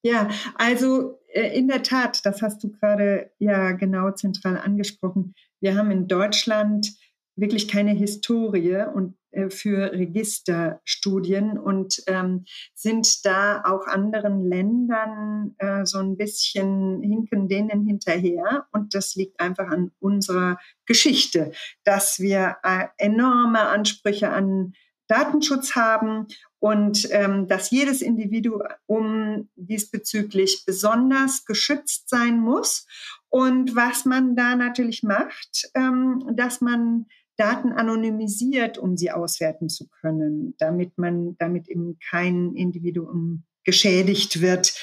Ja, 0.01 0.29
also 0.55 1.19
äh, 1.29 1.57
in 1.57 1.67
der 1.67 1.83
Tat, 1.83 2.25
das 2.25 2.41
hast 2.41 2.63
du 2.63 2.71
gerade 2.71 3.31
ja 3.39 3.71
genau 3.71 4.11
zentral 4.11 4.57
angesprochen. 4.57 5.33
Wir 5.61 5.75
haben 5.75 5.89
in 5.89 6.07
Deutschland 6.07 6.95
wirklich 7.35 7.67
keine 7.67 7.91
Historie 7.91 8.85
und 8.93 9.17
für 9.49 9.91
Registerstudien 9.91 11.57
und 11.57 12.01
ähm, 12.07 12.45
sind 12.73 13.25
da 13.25 13.63
auch 13.65 13.87
anderen 13.87 14.47
Ländern 14.47 15.55
äh, 15.57 15.85
so 15.85 15.99
ein 15.99 16.17
bisschen 16.17 17.01
hinken 17.01 17.47
denen 17.47 17.85
hinterher. 17.85 18.65
Und 18.71 18.95
das 18.95 19.15
liegt 19.15 19.39
einfach 19.39 19.67
an 19.67 19.91
unserer 19.99 20.57
Geschichte, 20.85 21.51
dass 21.83 22.19
wir 22.19 22.57
äh, 22.63 22.85
enorme 22.97 23.61
Ansprüche 23.61 24.29
an 24.29 24.73
Datenschutz 25.07 25.75
haben 25.75 26.27
und 26.59 27.07
ähm, 27.11 27.47
dass 27.47 27.69
jedes 27.69 28.01
Individuum 28.01 29.49
diesbezüglich 29.55 30.63
besonders 30.65 31.45
geschützt 31.45 32.09
sein 32.09 32.39
muss. 32.39 32.87
Und 33.29 33.75
was 33.75 34.05
man 34.05 34.35
da 34.35 34.55
natürlich 34.55 35.03
macht, 35.03 35.69
ähm, 35.75 36.23
dass 36.33 36.61
man 36.61 37.05
Daten 37.37 37.71
anonymisiert, 37.71 38.77
um 38.77 38.97
sie 38.97 39.11
auswerten 39.11 39.69
zu 39.69 39.87
können, 39.87 40.55
damit 40.57 40.97
man, 40.97 41.35
damit 41.37 41.67
eben 41.67 41.97
kein 41.99 42.53
Individuum 42.55 43.43
geschädigt 43.63 44.41
wird, 44.41 44.73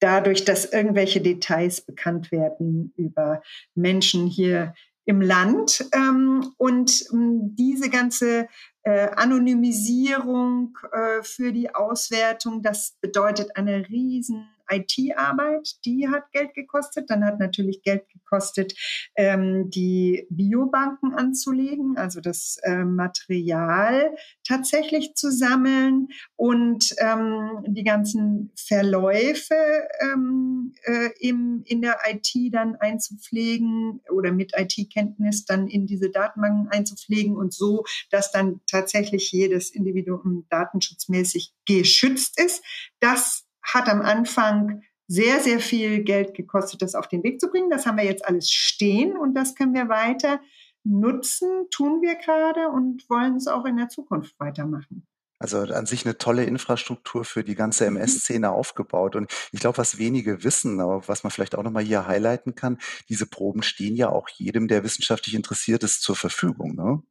dadurch, 0.00 0.44
dass 0.44 0.64
irgendwelche 0.64 1.20
Details 1.20 1.80
bekannt 1.80 2.30
werden 2.30 2.92
über 2.96 3.42
Menschen 3.74 4.26
hier 4.26 4.74
im 5.04 5.20
Land. 5.20 5.88
Ähm, 5.92 6.52
und 6.56 7.04
ähm, 7.12 7.56
diese 7.56 7.90
ganze 7.90 8.48
äh, 8.82 9.08
Anonymisierung 9.16 10.78
äh, 10.92 11.22
für 11.22 11.52
die 11.52 11.74
Auswertung, 11.74 12.62
das 12.62 12.96
bedeutet 13.00 13.56
eine 13.56 13.88
riesen 13.88 14.48
IT-Arbeit, 14.70 15.84
die 15.84 16.08
hat 16.08 16.30
Geld 16.32 16.54
gekostet. 16.54 17.10
Dann 17.10 17.24
hat 17.24 17.38
natürlich 17.38 17.82
Geld 17.82 18.08
gekostet, 18.08 18.74
ähm, 19.16 19.70
die 19.70 20.26
Biobanken 20.30 21.14
anzulegen, 21.14 21.96
also 21.96 22.20
das 22.20 22.58
äh, 22.62 22.84
Material 22.84 24.14
tatsächlich 24.46 25.14
zu 25.14 25.30
sammeln 25.30 26.08
und 26.36 26.94
ähm, 26.98 27.64
die 27.66 27.84
ganzen 27.84 28.52
Verläufe 28.56 29.54
ähm, 30.00 30.74
äh, 30.84 31.10
im, 31.20 31.62
in 31.66 31.82
der 31.82 31.98
IT 32.08 32.32
dann 32.52 32.76
einzupflegen 32.76 34.00
oder 34.10 34.32
mit 34.32 34.52
IT-Kenntnis 34.56 35.44
dann 35.44 35.68
in 35.68 35.86
diese 35.86 36.10
Datenbanken 36.10 36.68
einzupflegen 36.68 37.36
und 37.36 37.52
so, 37.52 37.84
dass 38.10 38.32
dann 38.32 38.60
tatsächlich 38.66 39.32
jedes 39.32 39.70
Individuum 39.70 40.46
datenschutzmäßig 40.50 41.52
geschützt 41.66 42.40
ist. 42.40 42.62
Das 43.00 43.47
hat 43.74 43.88
am 43.88 44.02
Anfang 44.02 44.82
sehr, 45.06 45.40
sehr 45.40 45.60
viel 45.60 46.04
Geld 46.04 46.34
gekostet, 46.34 46.82
das 46.82 46.94
auf 46.94 47.08
den 47.08 47.22
Weg 47.22 47.40
zu 47.40 47.48
bringen. 47.48 47.70
Das 47.70 47.86
haben 47.86 47.96
wir 47.96 48.04
jetzt 48.04 48.26
alles 48.26 48.50
stehen 48.50 49.16
und 49.16 49.34
das 49.34 49.54
können 49.54 49.74
wir 49.74 49.88
weiter 49.88 50.40
nutzen, 50.84 51.66
tun 51.70 52.02
wir 52.02 52.16
gerade 52.16 52.68
und 52.68 53.08
wollen 53.08 53.36
es 53.36 53.46
auch 53.46 53.64
in 53.64 53.76
der 53.76 53.88
Zukunft 53.88 54.38
weitermachen. 54.38 55.06
Also 55.40 55.58
an 55.60 55.86
sich 55.86 56.04
eine 56.04 56.18
tolle 56.18 56.44
Infrastruktur 56.44 57.24
für 57.24 57.44
die 57.44 57.54
ganze 57.54 57.86
MS-Szene 57.86 58.50
aufgebaut. 58.50 59.14
Und 59.14 59.30
ich 59.52 59.60
glaube, 59.60 59.78
was 59.78 59.98
wenige 59.98 60.42
wissen, 60.42 60.80
aber 60.80 61.06
was 61.06 61.22
man 61.22 61.30
vielleicht 61.30 61.54
auch 61.54 61.62
nochmal 61.62 61.84
hier 61.84 62.08
highlighten 62.08 62.56
kann, 62.56 62.78
diese 63.08 63.26
Proben 63.26 63.62
stehen 63.62 63.94
ja 63.94 64.08
auch 64.08 64.28
jedem, 64.30 64.66
der 64.66 64.82
wissenschaftlich 64.82 65.36
interessiert 65.36 65.84
ist, 65.84 66.02
zur 66.02 66.16
Verfügung. 66.16 66.74
Ne? 66.74 67.02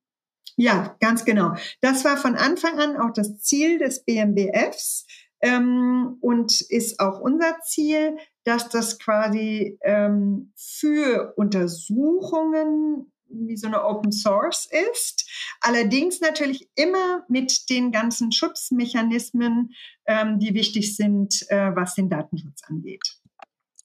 Ja, 0.57 0.97
ganz 0.99 1.23
genau. 1.23 1.55
Das 1.79 2.03
war 2.03 2.17
von 2.17 2.35
Anfang 2.35 2.79
an 2.79 2.97
auch 2.97 3.13
das 3.13 3.39
Ziel 3.39 3.79
des 3.79 4.03
BMBFs 4.03 5.05
ähm, 5.41 6.17
und 6.21 6.61
ist 6.61 6.99
auch 6.99 7.19
unser 7.19 7.59
Ziel, 7.61 8.17
dass 8.43 8.69
das 8.69 8.99
quasi 8.99 9.77
ähm, 9.81 10.53
für 10.55 11.33
Untersuchungen 11.35 13.11
wie 13.29 13.57
so 13.57 13.67
eine 13.67 13.83
Open 13.83 14.11
Source 14.11 14.69
ist. 14.93 15.29
Allerdings 15.61 16.21
natürlich 16.21 16.69
immer 16.75 17.25
mit 17.27 17.69
den 17.69 17.91
ganzen 17.91 18.31
Schutzmechanismen, 18.31 19.73
ähm, 20.05 20.39
die 20.39 20.53
wichtig 20.53 20.95
sind, 20.95 21.45
äh, 21.49 21.75
was 21.75 21.95
den 21.95 22.09
Datenschutz 22.09 22.61
angeht. 22.67 23.17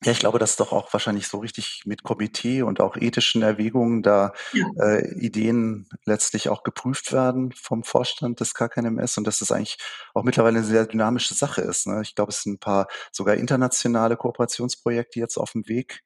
Ja, 0.04 0.12
ich 0.12 0.18
glaube, 0.18 0.38
dass 0.38 0.56
doch 0.56 0.72
auch 0.72 0.92
wahrscheinlich 0.92 1.28
so 1.28 1.38
richtig 1.38 1.82
mit 1.84 2.02
Komitee 2.02 2.62
und 2.62 2.80
auch 2.80 2.96
ethischen 2.96 3.42
Erwägungen 3.42 4.02
da 4.02 4.32
ja. 4.52 4.66
äh, 4.80 5.08
Ideen 5.14 5.88
letztlich 6.04 6.48
auch 6.48 6.62
geprüft 6.64 7.12
werden 7.12 7.52
vom 7.52 7.84
Vorstand 7.84 8.40
des 8.40 8.54
KKNMS 8.54 9.18
und 9.18 9.26
dass 9.26 9.38
das 9.38 9.52
eigentlich 9.52 9.78
auch 10.14 10.24
mittlerweile 10.24 10.58
eine 10.58 10.66
sehr 10.66 10.86
dynamische 10.86 11.34
Sache 11.34 11.62
ist. 11.62 11.86
Ne? 11.86 12.00
Ich 12.02 12.14
glaube, 12.14 12.30
es 12.30 12.42
sind 12.42 12.54
ein 12.54 12.58
paar 12.58 12.88
sogar 13.12 13.36
internationale 13.36 14.16
Kooperationsprojekte 14.16 15.20
jetzt 15.20 15.36
auf 15.36 15.52
dem 15.52 15.68
Weg. 15.68 16.02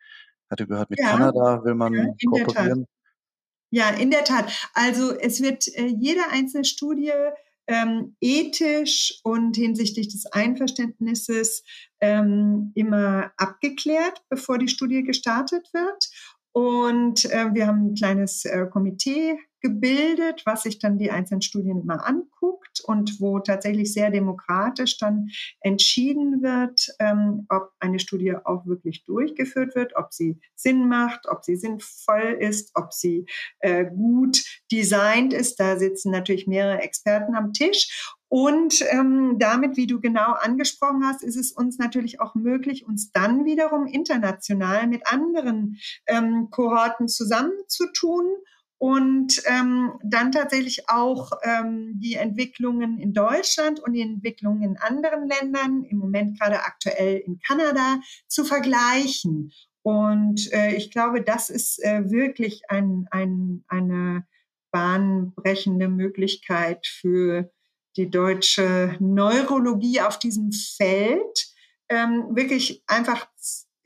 Hatte 0.50 0.66
gehört, 0.66 0.90
mit 0.90 1.00
ja, 1.00 1.10
Kanada 1.10 1.64
will 1.64 1.74
man 1.74 1.94
ja, 1.94 2.06
kooperieren. 2.28 2.86
Ja, 3.70 3.90
in 3.90 4.10
der 4.10 4.24
Tat. 4.24 4.70
Also 4.74 5.18
es 5.18 5.42
wird 5.42 5.66
äh, 5.68 5.86
jede 5.86 6.28
einzelne 6.30 6.64
Studie 6.64 7.12
ähm, 7.66 8.16
ethisch 8.20 9.20
und 9.23 9.56
hinsichtlich 9.56 10.08
des 10.08 10.26
Einverständnisses 10.26 11.64
ähm, 12.00 12.73
immer 12.75 13.32
abgeklärt, 13.37 14.23
bevor 14.28 14.58
die 14.58 14.68
Studie 14.68 15.02
gestartet 15.02 15.68
wird. 15.73 16.08
Und 16.52 17.26
äh, 17.26 17.52
wir 17.52 17.66
haben 17.66 17.88
ein 17.88 17.94
kleines 17.94 18.44
äh, 18.44 18.66
Komitee 18.70 19.38
gebildet, 19.66 20.42
was 20.44 20.62
sich 20.62 20.78
dann 20.78 20.99
die 20.99 21.11
einzelnen 21.11 21.42
Studien 21.42 21.80
immer 21.80 22.06
anguckt 22.06 22.80
und 22.85 23.20
wo 23.20 23.40
tatsächlich 23.40 23.92
sehr 23.92 24.11
demokratisch 24.11 24.99
dann 24.99 25.30
entschieden 25.61 26.42
wird, 26.42 26.88
ähm, 27.00 27.46
ob 27.49 27.73
eine 27.80 27.99
Studie 27.99 28.35
auch 28.44 28.66
wirklich 28.66 29.04
durchgeführt 29.04 29.75
wird, 29.75 29.96
ob 29.96 30.12
sie 30.12 30.38
Sinn 30.54 30.88
macht, 30.88 31.26
ob 31.28 31.44
sie 31.44 31.56
sinnvoll 31.56 32.37
ist, 32.38 32.70
ob 32.75 32.92
sie 32.92 33.26
äh, 33.61 33.85
gut 33.87 34.42
designt 34.70 35.32
ist. 35.32 35.58
Da 35.58 35.78
sitzen 35.78 36.11
natürlich 36.11 36.46
mehrere 36.46 36.80
Experten 36.80 37.35
am 37.35 37.52
Tisch. 37.52 38.14
Und 38.28 38.82
ähm, 38.90 39.37
damit, 39.38 39.76
wie 39.76 39.87
du 39.87 40.00
genau 40.00 40.32
angesprochen 40.32 41.04
hast, 41.04 41.23
ist 41.23 41.37
es 41.37 41.52
uns 41.52 41.78
natürlich 41.78 42.20
auch 42.20 42.35
möglich, 42.35 42.85
uns 42.85 43.12
dann 43.12 43.44
wiederum 43.44 43.87
international 43.87 44.88
mit 44.88 45.06
anderen 45.06 45.78
ähm, 46.06 46.49
Kohorten 46.50 47.06
zusammenzutun 47.08 48.26
und 48.78 49.42
ähm, 49.47 49.95
dann 50.02 50.33
tatsächlich 50.33 50.88
auch 50.88 51.33
ähm, 51.42 51.95
die 51.97 52.14
Entwicklungen 52.14 52.99
in 52.99 53.14
Deutschland 53.14 53.80
und 53.80 53.95
die 53.95 54.02
Entwicklungen 54.02 54.62
in 54.62 54.76
anderen 54.76 55.26
Ländern, 55.28 55.85
im 55.85 55.99
Moment 55.99 56.38
gerade 56.38 56.61
aktuell 56.64 57.16
in 57.18 57.38
Kanada, 57.38 58.00
zu 58.28 58.45
vergleichen. 58.45 59.52
Und 59.83 60.52
äh, 60.52 60.75
ich 60.75 60.90
glaube, 60.90 61.23
das 61.23 61.49
ist 61.49 61.83
äh, 61.83 62.11
wirklich 62.11 62.62
ein, 62.68 63.06
ein, 63.11 63.64
eine 63.68 64.26
bahnbrechende 64.73 65.88
Möglichkeit 65.88 66.87
für 66.87 67.50
die 67.97 68.11
deutsche 68.11 68.97
Neurologie 69.00 70.02
auf 70.02 70.18
diesem 70.18 70.52
Feld 70.52 71.47
ähm, 71.88 72.26
wirklich 72.35 72.83
einfach 72.87 73.26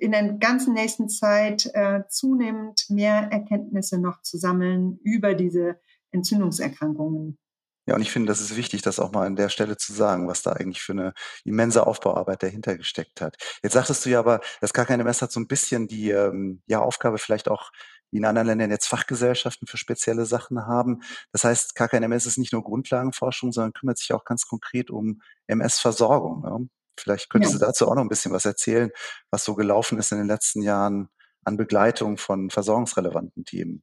in 0.00 0.12
der 0.12 0.32
ganzen 0.34 0.74
nächsten 0.74 1.08
Zeit 1.08 1.70
äh, 1.74 2.02
zunehmend 2.08 2.86
mehr 2.88 3.28
Erkenntnisse 3.30 3.98
noch 3.98 4.22
zu 4.22 4.38
sammeln 4.38 4.98
über 5.02 5.34
diese 5.34 5.78
Entzündungserkrankungen. 6.10 7.38
Ja, 7.86 7.96
und 7.96 8.02
ich 8.02 8.10
finde, 8.10 8.28
das 8.28 8.40
ist 8.40 8.56
wichtig, 8.56 8.82
das 8.82 8.98
auch 8.98 9.12
mal 9.12 9.26
an 9.26 9.36
der 9.36 9.48
Stelle 9.48 9.76
zu 9.76 9.92
sagen, 9.92 10.28
was 10.28 10.42
da 10.42 10.52
eigentlich 10.52 10.82
für 10.82 10.92
eine 10.92 11.12
immense 11.44 11.86
Aufbauarbeit 11.86 12.42
dahinter 12.42 12.76
gesteckt 12.76 13.20
hat. 13.20 13.36
Jetzt 13.62 13.72
sagtest 13.72 14.04
du 14.04 14.10
ja 14.10 14.20
aber, 14.20 14.40
das 14.60 14.72
KKNMS 14.72 15.22
hat 15.22 15.32
so 15.32 15.40
ein 15.40 15.48
bisschen 15.48 15.86
die 15.86 16.10
ähm, 16.10 16.62
ja, 16.66 16.80
Aufgabe 16.80 17.18
vielleicht 17.18 17.48
auch 17.48 17.70
wie 18.10 18.18
in 18.18 18.24
anderen 18.24 18.48
Ländern 18.48 18.70
jetzt 18.70 18.86
Fachgesellschaften 18.86 19.66
für 19.66 19.76
spezielle 19.76 20.24
Sachen 20.26 20.66
haben. 20.66 21.02
Das 21.32 21.44
heißt, 21.44 21.74
KKNMS 21.74 22.26
ist 22.26 22.38
nicht 22.38 22.52
nur 22.52 22.64
Grundlagenforschung, 22.64 23.52
sondern 23.52 23.72
kümmert 23.72 23.98
sich 23.98 24.12
auch 24.12 24.24
ganz 24.24 24.46
konkret 24.46 24.90
um 24.90 25.22
MS-Versorgung. 25.46 26.42
Ne? 26.42 26.68
Vielleicht 26.98 27.30
könntest 27.30 27.54
ja. 27.54 27.60
du 27.60 27.66
dazu 27.66 27.88
auch 27.88 27.94
noch 27.94 28.02
ein 28.02 28.08
bisschen 28.08 28.32
was 28.32 28.44
erzählen, 28.44 28.90
was 29.30 29.44
so 29.44 29.54
gelaufen 29.54 29.98
ist 29.98 30.12
in 30.12 30.18
den 30.18 30.26
letzten 30.26 30.62
Jahren 30.62 31.08
an 31.44 31.56
Begleitung 31.56 32.18
von 32.18 32.50
versorgungsrelevanten 32.50 33.44
Themen. 33.44 33.82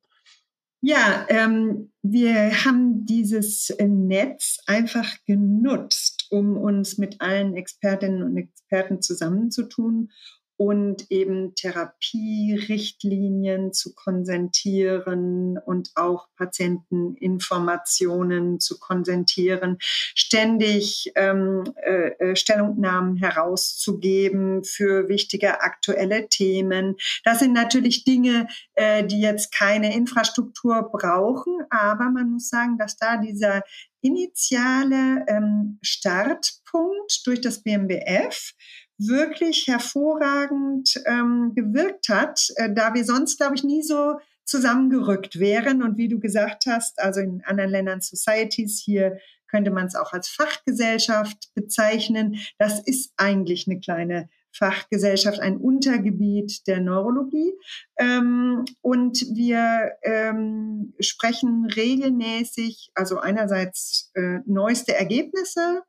Ja, 0.81 1.25
ähm, 1.29 1.91
wir 2.03 2.65
haben 2.65 3.05
dieses 3.05 3.75
Netz 3.79 4.59
einfach 4.67 5.15
genutzt, 5.25 6.27
um 6.29 6.55
uns 6.55 6.99
mit 6.99 7.19
allen 7.19 7.55
Expertinnen 7.55 8.21
und 8.21 8.37
Experten 8.37 9.01
zusammenzutun 9.01 10.11
und 10.57 11.09
eben 11.11 11.55
Therapierichtlinien 11.55 13.71
zu 13.73 13.93
konsentieren 13.93 15.59
und 15.63 15.91
auch 15.95 16.27
Patienteninformationen 16.35 18.59
zu 18.59 18.79
konsentieren, 18.79 19.77
ständig 19.79 21.11
ähm, 21.15 21.63
äh, 21.83 22.09
äh, 22.17 22.35
Stellungnahmen 22.35 23.17
herauszugeben 23.17 24.63
für 24.63 25.07
wichtige 25.07 25.61
aktuelle 25.61 26.27
Themen. 26.27 26.95
Das 27.23 27.37
sind 27.39 27.53
natürlich 27.53 28.03
Dinge, 28.03 28.47
äh, 28.73 29.05
die 29.05 29.21
jetzt 29.21 29.53
keine 29.53 29.95
Infrastruktur 29.95 30.89
brauchen, 30.91 31.59
aber 31.69 32.09
man 32.09 32.31
muss 32.31 32.49
sagen, 32.49 32.79
dass 32.79 32.97
da 32.97 33.17
dieser 33.17 33.61
initiale 34.01 35.25
ähm, 35.27 35.77
Startpunkt 35.81 37.25
durch 37.25 37.41
das 37.41 37.61
BMBF 37.61 38.53
wirklich 38.97 39.67
hervorragend 39.67 41.01
ähm, 41.05 41.53
gewirkt 41.55 42.09
hat, 42.09 42.49
äh, 42.55 42.73
da 42.73 42.93
wir 42.93 43.05
sonst, 43.05 43.37
glaube 43.37 43.55
ich, 43.55 43.63
nie 43.63 43.83
so 43.83 44.19
zusammengerückt 44.45 45.39
wären. 45.39 45.83
Und 45.83 45.97
wie 45.97 46.07
du 46.07 46.19
gesagt 46.19 46.65
hast, 46.67 46.99
also 46.99 47.19
in 47.19 47.43
anderen 47.45 47.71
Ländern 47.71 48.01
Societies, 48.01 48.81
hier 48.83 49.17
könnte 49.47 49.71
man 49.71 49.87
es 49.87 49.95
auch 49.95 50.13
als 50.13 50.27
Fachgesellschaft 50.27 51.53
bezeichnen. 51.53 52.39
Das 52.57 52.79
ist 52.79 53.13
eigentlich 53.17 53.67
eine 53.67 53.79
kleine 53.79 54.29
Fachgesellschaft, 54.51 55.39
ein 55.39 55.57
Untergebiet 55.57 56.67
der 56.67 56.79
Neurologie. 56.81 57.53
Ähm, 57.97 58.65
und 58.81 59.19
wir 59.33 59.91
ähm, 60.03 60.93
sprechen 60.99 61.65
regelmäßig, 61.65 62.91
also 62.95 63.19
einerseits 63.19 64.11
äh, 64.15 64.39
neueste 64.45 64.95
Ergebnisse 64.95 65.83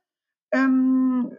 ähm, 0.52 1.32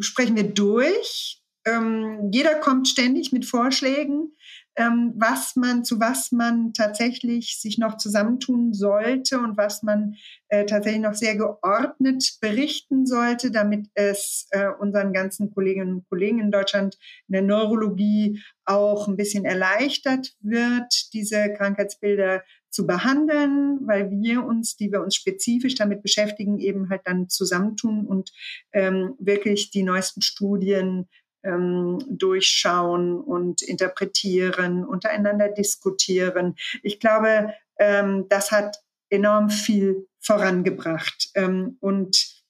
sprechen 0.00 0.36
wir 0.36 0.44
durch. 0.44 1.42
Ähm, 1.66 2.30
jeder 2.32 2.54
kommt 2.56 2.88
ständig 2.88 3.32
mit 3.32 3.44
Vorschlägen, 3.44 4.34
ähm, 4.76 5.12
was 5.16 5.56
man, 5.56 5.84
zu 5.84 6.00
was 6.00 6.32
man 6.32 6.72
tatsächlich 6.72 7.60
sich 7.60 7.78
noch 7.78 7.96
zusammentun 7.96 8.72
sollte 8.72 9.38
und 9.38 9.56
was 9.56 9.82
man 9.82 10.14
äh, 10.48 10.64
tatsächlich 10.64 11.02
noch 11.02 11.14
sehr 11.14 11.36
geordnet 11.36 12.38
berichten 12.40 13.06
sollte, 13.06 13.50
damit 13.50 13.88
es 13.94 14.46
äh, 14.50 14.68
unseren 14.78 15.12
ganzen 15.12 15.52
Kolleginnen 15.52 15.94
und 15.94 16.08
Kollegen 16.08 16.38
in 16.38 16.50
Deutschland 16.50 16.98
in 17.28 17.32
der 17.32 17.42
Neurologie 17.42 18.40
auch 18.64 19.08
ein 19.08 19.16
bisschen 19.16 19.44
erleichtert 19.44 20.34
wird, 20.40 21.12
diese 21.12 21.52
Krankheitsbilder 21.54 22.42
zu 22.70 22.86
behandeln, 22.86 23.80
weil 23.86 24.10
wir 24.10 24.44
uns, 24.44 24.76
die 24.76 24.92
wir 24.92 25.02
uns 25.02 25.16
spezifisch 25.16 25.74
damit 25.74 26.02
beschäftigen, 26.02 26.58
eben 26.60 26.88
halt 26.88 27.02
dann 27.04 27.28
zusammentun 27.28 28.06
und 28.06 28.30
ähm, 28.72 29.14
wirklich 29.18 29.70
die 29.70 29.82
neuesten 29.82 30.22
Studien 30.22 31.08
ähm, 31.42 31.98
durchschauen 32.08 33.18
und 33.20 33.62
interpretieren, 33.62 34.84
untereinander 34.84 35.48
diskutieren. 35.48 36.56
Ich 36.82 37.00
glaube, 37.00 37.54
ähm, 37.78 38.26
das 38.28 38.50
hat 38.50 38.76
enorm 39.08 39.50
viel 39.50 40.06
vorangebracht. 40.20 41.30
Ähm, 41.34 41.76
und 41.80 42.42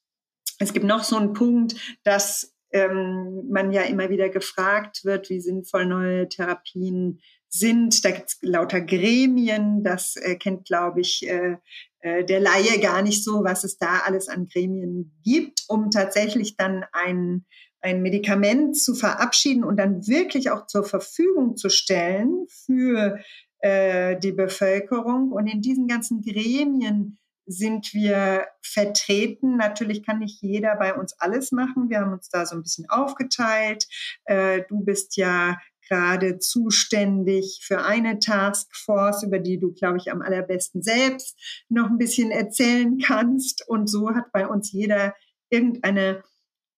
es 0.59 0.73
gibt 0.73 0.87
noch 0.87 1.05
so 1.05 1.17
einen 1.17 1.33
Punkt, 1.33 1.77
dass 2.05 2.55
ähm, 2.73 3.49
man 3.51 3.73
ja 3.73 3.83
immer 3.83 4.11
wieder 4.11 4.29
gefragt 4.29 5.05
wird, 5.05 5.31
wie 5.31 5.41
sinnvoll 5.41 5.87
neue 5.87 6.29
Therapien 6.29 7.21
sind. 7.49 8.05
Da 8.05 8.11
gibt 8.13 8.29
es 8.29 8.39
lauter 8.43 8.81
Gremien, 8.81 9.83
das 9.83 10.17
äh, 10.17 10.37
kennt, 10.37 10.67
glaube 10.67 11.01
ich, 11.01 11.29
äh, 11.29 11.57
äh, 12.01 12.25
der 12.25 12.41
Laie 12.41 12.79
gar 12.81 13.03
nicht 13.03 13.25
so, 13.25 13.43
was 13.45 13.65
es 13.65 13.77
da 13.77 14.03
alles 14.05 14.29
an 14.29 14.47
Gremien 14.47 15.21
gibt, 15.25 15.65
um 15.69 15.91
tatsächlich 15.91 16.57
dann 16.57 16.85
ein, 16.93 17.45
ein 17.81 18.03
Medikament 18.03 18.77
zu 18.77 18.95
verabschieden 18.95 19.65
und 19.65 19.77
dann 19.77 20.07
wirklich 20.07 20.51
auch 20.51 20.67
zur 20.67 20.85
Verfügung 20.85 21.57
zu 21.57 21.71
stellen 21.71 22.47
für 22.49 23.19
äh, 23.61 24.19
die 24.19 24.33
Bevölkerung. 24.33 25.33
Und 25.33 25.47
in 25.47 25.61
diesen 25.61 25.87
ganzen 25.87 26.23
Gremien 26.23 27.19
sind 27.47 27.93
wir 27.93 28.47
vertreten. 28.63 29.57
Natürlich 29.57 30.05
kann 30.05 30.19
nicht 30.19 30.41
jeder 30.43 30.77
bei 30.77 30.95
uns 30.95 31.15
alles 31.19 31.53
machen. 31.53 31.91
Wir 31.91 32.01
haben 32.01 32.13
uns 32.13 32.29
da 32.29 32.47
so 32.47 32.57
ein 32.57 32.63
bisschen 32.63 32.89
aufgeteilt. 32.89 33.87
Äh, 34.25 34.63
du 34.69 34.81
bist 34.85 35.17
ja 35.17 35.59
gerade 35.89 36.39
zuständig 36.39 37.61
für 37.65 37.85
eine 37.85 38.21
Taskforce, 38.21 39.25
über 39.25 39.41
die 39.41 39.59
du, 39.59 39.73
glaube 39.73 39.99
ich, 39.99 40.13
am 40.13 40.23
allerbesten 40.23 40.83
selbst 40.83 41.37
noch 41.69 41.91
ein 41.91 41.99
bisschen 41.99 42.31
erzählen 42.31 42.99
kannst. 42.99 43.69
Und 43.69 43.89
so 43.89 44.15
hat 44.15 44.31
bei 44.33 44.47
uns 44.47 44.71
jeder 44.71 45.15
irgendeine 45.51 46.23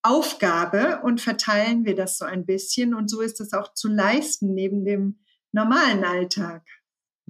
Aufgabe 0.03 1.01
und 1.01 1.21
verteilen 1.21 1.85
wir 1.85 1.95
das 1.95 2.17
so 2.17 2.25
ein 2.25 2.45
bisschen. 2.45 2.93
Und 2.93 3.09
so 3.09 3.21
ist 3.21 3.41
es 3.41 3.53
auch 3.53 3.73
zu 3.73 3.87
leisten 3.87 4.53
neben 4.53 4.85
dem 4.85 5.19
normalen 5.51 6.03
Alltag. 6.03 6.63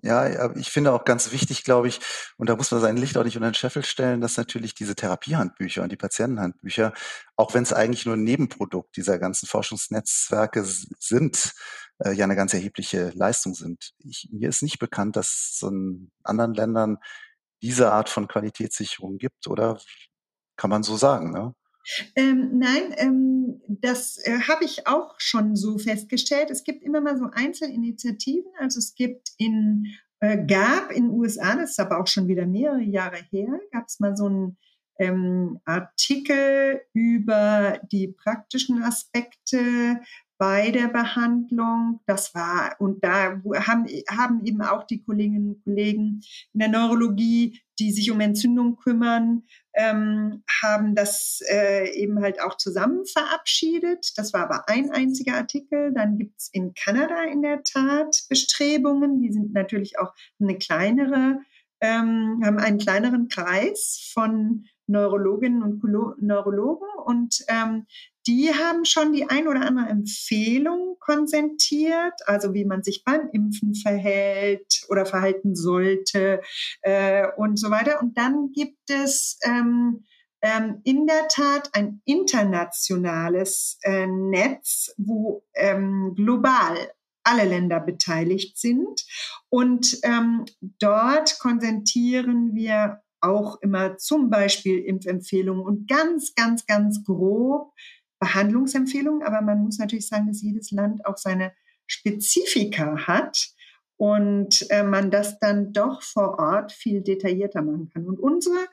Ja, 0.02 0.54
ich 0.56 0.70
finde 0.70 0.92
auch 0.92 1.06
ganz 1.06 1.32
wichtig, 1.32 1.64
glaube 1.64 1.88
ich, 1.88 2.02
und 2.36 2.50
da 2.50 2.58
muss 2.58 2.72
man 2.72 2.82
sein 2.82 2.98
Licht 2.98 3.16
auch 3.16 3.24
nicht 3.24 3.38
unter 3.38 3.50
den 3.50 3.54
Scheffel 3.54 3.86
stellen, 3.86 4.20
dass 4.20 4.36
natürlich 4.36 4.76
diese 4.76 4.96
Therapiehandbücher 4.96 5.82
und 5.82 5.94
die 5.94 5.98
Patientenhandbücher, 5.98 6.94
auch 7.38 7.54
wenn 7.54 7.64
es 7.64 7.72
eigentlich 7.72 8.06
nur 8.06 8.16
ein 8.16 8.24
Nebenprodukt 8.24 8.98
dieser 8.98 9.18
ganzen 9.18 9.48
Forschungsnetzwerke 9.48 10.66
sind, 10.66 11.54
äh, 12.00 12.12
ja 12.12 12.26
eine 12.26 12.36
ganz 12.36 12.54
erhebliche 12.54 13.12
Leistung 13.12 13.54
sind. 13.54 13.94
Ich, 14.00 14.28
mir 14.34 14.50
ist 14.50 14.62
nicht 14.62 14.80
bekannt, 14.80 15.16
dass 15.16 15.52
es 15.54 15.62
in 15.62 16.12
anderen 16.24 16.54
Ländern 16.54 16.98
diese 17.62 17.94
Art 17.94 18.10
von 18.10 18.28
Qualitätssicherung 18.28 19.18
gibt, 19.18 19.48
oder 19.48 19.80
kann 20.58 20.70
man 20.70 20.84
so 20.84 20.98
sagen, 20.98 21.32
ne? 21.32 21.56
Ähm, 22.16 22.58
nein, 22.58 22.94
ähm, 22.98 23.62
das 23.68 24.18
äh, 24.26 24.40
habe 24.48 24.66
ich 24.66 24.88
auch 24.88 25.16
schon 25.18 25.56
so 25.56 25.78
festgestellt. 25.78 26.50
Es 26.50 26.64
gibt 26.64 26.84
immer 26.84 27.02
mal 27.02 27.18
so 27.18 27.26
Einzelinitiativen. 27.32 28.52
Also 28.60 28.80
es 28.80 28.96
gibt 28.96 29.30
in, 29.38 29.88
äh, 30.20 30.46
gab 30.46 30.92
in 30.92 31.10
den 31.10 31.12
USA, 31.12 31.56
das 31.56 31.72
ist 31.72 31.80
aber 31.80 32.00
auch 32.00 32.08
schon 32.08 32.28
wieder 32.28 32.46
mehrere 32.46 32.84
Jahre 32.84 33.18
her, 33.30 33.60
gab 33.72 33.88
es 33.88 34.00
mal 34.00 34.16
so 34.16 34.28
einen 34.28 34.58
ähm, 35.00 35.60
Artikel 35.66 36.82
über 36.94 37.80
die 37.92 38.08
praktischen 38.08 38.84
Aspekte 38.84 40.00
bei 40.44 40.72
der 40.72 40.90
Behandlung. 40.90 42.02
Das 42.06 42.36
war, 42.36 42.76
und 42.80 43.02
da 43.02 43.40
haben, 43.66 43.86
haben 44.10 44.46
eben 44.46 44.62
auch 44.62 44.84
die 44.84 45.02
Kolleginnen 45.02 45.52
und 45.52 45.64
Kollegen 45.64 46.20
in 46.52 46.60
der 46.60 46.68
Neurologie, 46.68 47.62
die 47.80 47.94
sich 47.94 48.12
um 48.12 48.20
Entzündung 48.20 48.76
kümmern, 48.76 49.44
ähm, 49.74 50.44
haben 50.62 50.96
das 50.96 51.40
äh, 51.50 51.90
eben 51.98 52.22
halt 52.22 52.42
auch 52.42 52.58
zusammen 52.58 53.06
verabschiedet. 53.06 54.12
Das 54.18 54.34
war 54.34 54.42
aber 54.42 54.68
ein 54.68 54.92
einziger 54.92 55.36
Artikel. 55.36 55.94
Dann 55.94 56.18
gibt's 56.18 56.50
in 56.52 56.74
Kanada 56.74 57.24
in 57.24 57.42
der 57.42 57.64
Tat 57.64 58.26
Bestrebungen, 58.28 59.22
die 59.22 59.32
sind 59.32 59.54
natürlich 59.54 59.98
auch 59.98 60.14
eine 60.42 60.58
kleinere, 60.58 61.40
ähm, 61.80 62.42
haben 62.44 62.58
einen 62.58 62.80
kleineren 62.80 63.30
Kreis 63.30 64.12
von 64.14 64.66
Neurologinnen 64.88 65.64
und 65.64 65.84
Neurologen 66.22 66.88
und 67.06 67.44
ähm, 67.48 67.86
die 68.28 68.54
haben 68.54 68.86
schon 68.86 69.12
die 69.12 69.30
ein 69.30 69.48
oder 69.48 69.62
andere 69.62 69.88
Empfehlung 69.90 70.98
konsentiert, 71.00 72.14
also 72.26 72.54
wie 72.54 72.66
man 72.66 72.84
sich 72.84 73.04
beim 73.04 73.30
Impfen 73.32 73.76
verhält 73.76 74.86
oder 74.90 75.06
verhalten 75.06 75.56
sollte 75.56 76.42
äh, 76.82 77.28
und 77.36 77.60
so 77.60 77.70
weiter. 77.70 78.02
Und 78.02 78.18
dann 78.18 78.52
gibt 78.54 78.90
es 78.90 79.38
ähm, 79.44 80.06
ähm, 80.42 80.82
in 80.84 81.08
der 81.08 81.28
Tat 81.28 81.70
ein 81.74 82.02
internationales 82.06 83.78
äh, 83.84 84.08
Netz, 84.08 84.94
wo 84.98 85.44
ähm, 85.56 86.14
global 86.16 86.78
alle 87.24 87.46
Länder 87.46 87.80
beteiligt 87.80 88.58
sind. 88.58 89.06
Und 89.50 89.98
ähm, 90.04 90.46
dort 90.62 91.40
konsentieren 91.40 92.54
wir 92.54 93.02
auch 93.24 93.62
immer 93.62 93.98
zum 93.98 94.30
Beispiel 94.30 94.80
Impfempfehlungen 94.80 95.64
und 95.64 95.88
ganz, 95.88 96.36
ganz, 96.36 96.66
ganz 96.66 97.04
grob 97.04 97.74
Behandlungsempfehlungen, 98.20 99.24
aber 99.24 99.42
man 99.42 99.64
muss 99.64 99.80
natürlich 99.80 100.08
sagen, 100.08 100.28
dass 100.28 100.42
jedes 100.42 100.72
Land 100.72 101.06
auch 101.06 101.18
seine 101.18 101.54
Spezifika 101.88 103.08
hat 103.08 103.50
und 103.98 104.66
äh, 104.70 104.84
man 104.84 105.12
das 105.12 105.40
dann 105.40 105.74
doch 105.74 106.02
vor 106.02 106.40
Ort 106.40 106.72
viel 106.72 107.02
detaillierter 107.02 107.62
machen 107.62 107.90
kann. 107.94 108.06
Und 108.06 108.20
unsere 108.20 108.68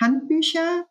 Handbücher, 0.00 0.86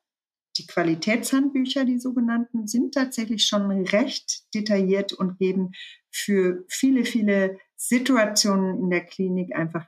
die 0.58 0.68
Qualitätshandbücher, 0.68 1.86
die 1.86 2.00
sogenannten, 2.00 2.68
sind 2.68 2.94
tatsächlich 2.94 3.46
schon 3.46 3.70
recht 3.88 4.44
detailliert 4.54 5.14
und 5.14 5.40
geben 5.40 5.72
für 6.12 6.64
viele, 6.68 7.06
viele 7.06 7.58
Situationen 7.76 8.80
in 8.80 8.90
der 8.90 9.06
Klinik 9.06 9.56
einfach 9.56 9.88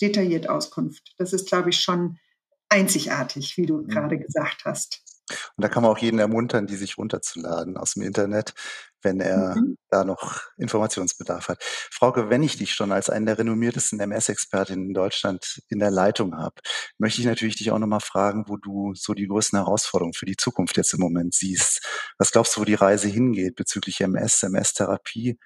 detailliert 0.00 0.48
Auskunft. 0.48 1.14
Das 1.18 1.32
ist, 1.32 1.48
glaube 1.48 1.70
ich, 1.70 1.80
schon 1.80 2.18
einzigartig, 2.68 3.56
wie 3.56 3.66
du 3.66 3.78
mhm. 3.78 3.88
gerade 3.88 4.18
gesagt 4.18 4.64
hast. 4.64 5.02
Und 5.28 5.64
da 5.64 5.68
kann 5.68 5.82
man 5.82 5.90
auch 5.90 5.98
jeden 5.98 6.20
ermuntern, 6.20 6.66
die 6.66 6.76
sich 6.76 6.98
runterzuladen 6.98 7.76
aus 7.76 7.94
dem 7.94 8.02
Internet, 8.02 8.54
wenn 9.02 9.20
er 9.20 9.56
mhm. 9.56 9.76
da 9.90 10.04
noch 10.04 10.40
Informationsbedarf 10.56 11.48
hat. 11.48 11.62
Frauke, 11.62 12.30
wenn 12.30 12.44
ich 12.44 12.56
dich 12.58 12.74
schon 12.74 12.92
als 12.92 13.10
einen 13.10 13.26
der 13.26 13.38
renommiertesten 13.38 13.98
MS-Expertinnen 13.98 14.86
in 14.86 14.94
Deutschland 14.94 15.62
in 15.68 15.80
der 15.80 15.90
Leitung 15.90 16.36
habe, 16.36 16.54
möchte 16.98 17.20
ich 17.20 17.26
natürlich 17.26 17.56
dich 17.56 17.72
auch 17.72 17.78
nochmal 17.78 18.00
fragen, 18.00 18.44
wo 18.46 18.56
du 18.56 18.94
so 18.94 19.14
die 19.14 19.26
größten 19.26 19.58
Herausforderungen 19.58 20.14
für 20.14 20.26
die 20.26 20.36
Zukunft 20.36 20.76
jetzt 20.76 20.94
im 20.94 21.00
Moment 21.00 21.34
siehst. 21.34 21.84
Was 22.18 22.30
glaubst 22.30 22.56
du, 22.56 22.60
wo 22.60 22.64
die 22.64 22.74
Reise 22.74 23.08
hingeht 23.08 23.56
bezüglich 23.56 24.00
MS, 24.00 24.44
MS-Therapie? 24.44 25.38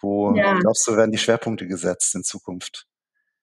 Wo 0.00 0.34
ja. 0.34 0.58
glaubst 0.58 0.86
du, 0.88 0.96
werden 0.96 1.12
die 1.12 1.18
Schwerpunkte 1.18 1.68
gesetzt 1.68 2.14
in 2.16 2.24
Zukunft? 2.24 2.86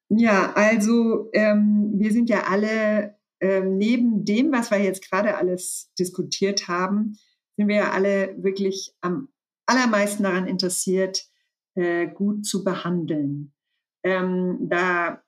Ja, 0.10 0.54
also 0.54 1.30
ähm, 1.34 1.94
wir 1.96 2.12
sind 2.12 2.30
ja 2.30 2.44
alle 2.48 3.16
ähm, 3.42 3.78
neben 3.78 4.26
dem, 4.26 4.52
was 4.52 4.72
wir 4.72 4.80
jetzt 4.80 5.08
gerade 5.08 5.38
alles 5.38 5.92
diskutiert 5.98 6.68
haben, 6.68 7.18
sind 7.56 7.68
wir 7.68 7.76
ja 7.76 7.92
alle 7.92 8.36
wirklich 8.42 8.94
am 9.02 9.30
allermeisten 9.66 10.24
daran 10.24 10.48
interessiert, 10.48 11.26
äh, 11.76 12.08
gut 12.08 12.46
zu 12.46 12.64
behandeln. 12.64 13.54
Ähm, 14.04 14.58
da 14.70 15.22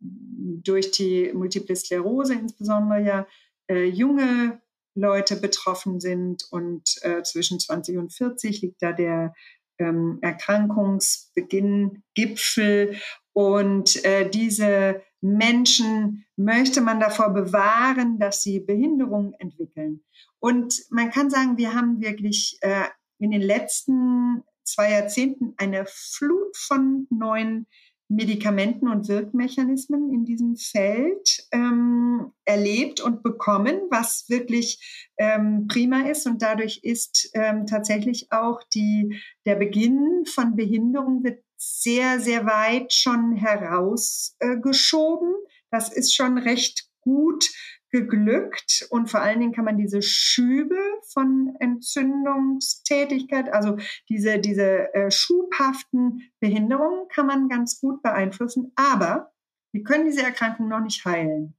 durch 0.00 0.92
die 0.92 1.32
Multiple 1.32 1.74
Sklerose 1.74 2.34
insbesondere 2.34 3.02
ja 3.02 3.26
äh, 3.68 3.84
junge 3.84 4.60
Leute 4.94 5.36
betroffen 5.36 6.00
sind 6.00 6.44
und 6.50 6.96
äh, 7.02 7.22
zwischen 7.22 7.58
20 7.58 7.98
und 7.98 8.12
40 8.12 8.62
liegt 8.62 8.82
da 8.82 8.92
der 8.92 9.34
ähm, 9.78 10.18
Erkrankungsbeginn, 10.22 12.02
Gipfel 12.14 12.96
und 13.38 14.04
äh, 14.04 14.28
diese 14.28 15.00
Menschen 15.20 16.24
möchte 16.34 16.80
man 16.80 16.98
davor 16.98 17.32
bewahren, 17.32 18.18
dass 18.18 18.42
sie 18.42 18.58
Behinderungen 18.58 19.32
entwickeln. 19.34 20.00
Und 20.40 20.82
man 20.90 21.10
kann 21.10 21.30
sagen, 21.30 21.56
wir 21.56 21.72
haben 21.72 22.00
wirklich 22.00 22.58
äh, 22.62 22.86
in 23.20 23.30
den 23.30 23.40
letzten 23.40 24.42
zwei 24.64 24.90
Jahrzehnten 24.90 25.54
eine 25.56 25.84
Flut 25.86 26.56
von 26.56 27.06
neuen 27.10 27.68
Medikamenten 28.08 28.88
und 28.88 29.06
Wirkmechanismen 29.06 30.12
in 30.12 30.24
diesem 30.24 30.56
Feld 30.56 31.46
ähm, 31.52 32.32
erlebt 32.44 33.00
und 33.00 33.22
bekommen, 33.22 33.82
was 33.88 34.24
wirklich 34.28 35.12
ähm, 35.16 35.68
prima 35.68 36.08
ist. 36.08 36.26
Und 36.26 36.42
dadurch 36.42 36.80
ist 36.82 37.30
ähm, 37.34 37.66
tatsächlich 37.66 38.32
auch 38.32 38.64
die, 38.74 39.20
der 39.46 39.54
Beginn 39.54 40.24
von 40.26 40.56
Behinderung 40.56 41.22
wird 41.22 41.44
sehr, 41.58 42.20
sehr 42.20 42.46
weit 42.46 42.94
schon 42.94 43.32
herausgeschoben. 43.32 45.34
Das 45.70 45.92
ist 45.92 46.14
schon 46.14 46.38
recht 46.38 46.88
gut 47.00 47.44
geglückt 47.90 48.86
und 48.90 49.10
vor 49.10 49.20
allen 49.20 49.40
Dingen 49.40 49.52
kann 49.52 49.64
man 49.64 49.78
diese 49.78 50.02
Schübe 50.02 50.78
von 51.10 51.56
Entzündungstätigkeit, 51.58 53.52
also 53.52 53.78
diese, 54.10 54.38
diese 54.38 54.94
äh, 54.94 55.10
schubhaften 55.10 56.30
Behinderungen 56.38 57.08
kann 57.08 57.26
man 57.26 57.48
ganz 57.48 57.80
gut 57.80 58.02
beeinflussen, 58.02 58.72
aber 58.76 59.32
wir 59.72 59.82
können 59.84 60.04
diese 60.04 60.22
Erkrankung 60.22 60.68
noch 60.68 60.80
nicht 60.80 61.02
heilen. 61.04 61.54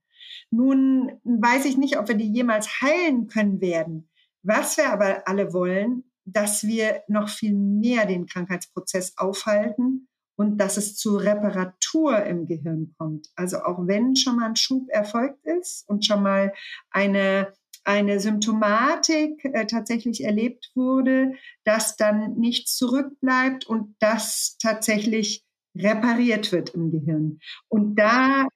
Nun 0.51 1.19
weiß 1.23 1.65
ich 1.65 1.77
nicht, 1.77 1.97
ob 1.97 2.07
wir 2.07 2.15
die 2.15 2.31
jemals 2.31 2.81
heilen 2.81 3.27
können 3.27 3.61
werden. 3.61 4.09
Was 4.43 4.77
wir 4.77 4.91
aber 4.91 5.27
alle 5.27 5.53
wollen, 5.53 6.08
dass 6.33 6.63
wir 6.63 7.03
noch 7.07 7.29
viel 7.29 7.53
mehr 7.53 8.05
den 8.05 8.25
Krankheitsprozess 8.25 9.17
aufhalten 9.17 10.07
und 10.35 10.57
dass 10.57 10.77
es 10.77 10.95
zu 10.95 11.17
Reparatur 11.17 12.23
im 12.23 12.45
Gehirn 12.45 12.93
kommt. 12.97 13.27
Also 13.35 13.57
auch 13.59 13.87
wenn 13.87 14.15
schon 14.15 14.37
mal 14.37 14.47
ein 14.47 14.55
Schub 14.55 14.87
erfolgt 14.89 15.45
ist 15.45 15.87
und 15.89 16.05
schon 16.05 16.23
mal 16.23 16.53
eine 16.91 17.53
eine 17.83 18.19
Symptomatik 18.19 19.43
äh, 19.45 19.65
tatsächlich 19.65 20.23
erlebt 20.23 20.71
wurde, 20.75 21.33
dass 21.63 21.95
dann 21.95 22.35
nichts 22.37 22.75
zurückbleibt 22.75 23.65
und 23.65 23.95
das 23.99 24.57
tatsächlich 24.61 25.43
repariert 25.75 26.51
wird 26.51 26.69
im 26.71 26.91
Gehirn. 26.91 27.39
Und 27.67 27.95
dahin 27.95 28.49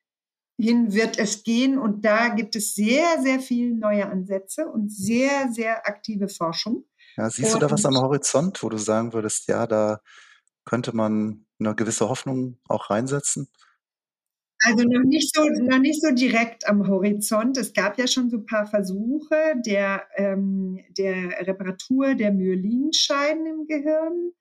wird 0.59 1.17
es 1.17 1.43
gehen 1.43 1.77
und 1.77 2.05
da 2.05 2.29
gibt 2.29 2.55
es 2.55 2.75
sehr, 2.75 3.21
sehr 3.21 3.39
viele 3.39 3.75
neue 3.75 4.07
Ansätze 4.07 4.67
und 4.67 4.91
sehr, 4.91 5.51
sehr 5.51 5.87
aktive 5.87 6.27
Forschung. 6.27 6.85
Ja, 7.17 7.29
siehst 7.29 7.53
und, 7.53 7.61
du 7.61 7.67
da 7.67 7.71
was 7.71 7.85
am 7.85 7.97
Horizont, 7.97 8.63
wo 8.63 8.69
du 8.69 8.77
sagen 8.77 9.13
würdest, 9.13 9.47
ja, 9.47 9.67
da 9.67 10.01
könnte 10.65 10.95
man 10.95 11.45
eine 11.59 11.75
gewisse 11.75 12.09
Hoffnung 12.09 12.57
auch 12.67 12.89
reinsetzen? 12.89 13.49
Also 14.65 14.85
noch 14.85 15.03
nicht 15.03 15.33
so, 15.35 15.43
noch 15.43 15.79
nicht 15.79 16.01
so 16.01 16.11
direkt 16.11 16.67
am 16.67 16.87
Horizont. 16.87 17.57
Es 17.57 17.73
gab 17.73 17.99
ja 17.99 18.07
schon 18.07 18.29
so 18.29 18.37
ein 18.37 18.45
paar 18.45 18.65
Versuche 18.65 19.55
der, 19.65 20.03
ähm, 20.15 20.79
der 20.97 21.47
Reparatur 21.47 22.15
der 22.15 22.31
Myelinscheiden 22.31 23.45
im 23.45 23.67
Gehirn. 23.67 24.31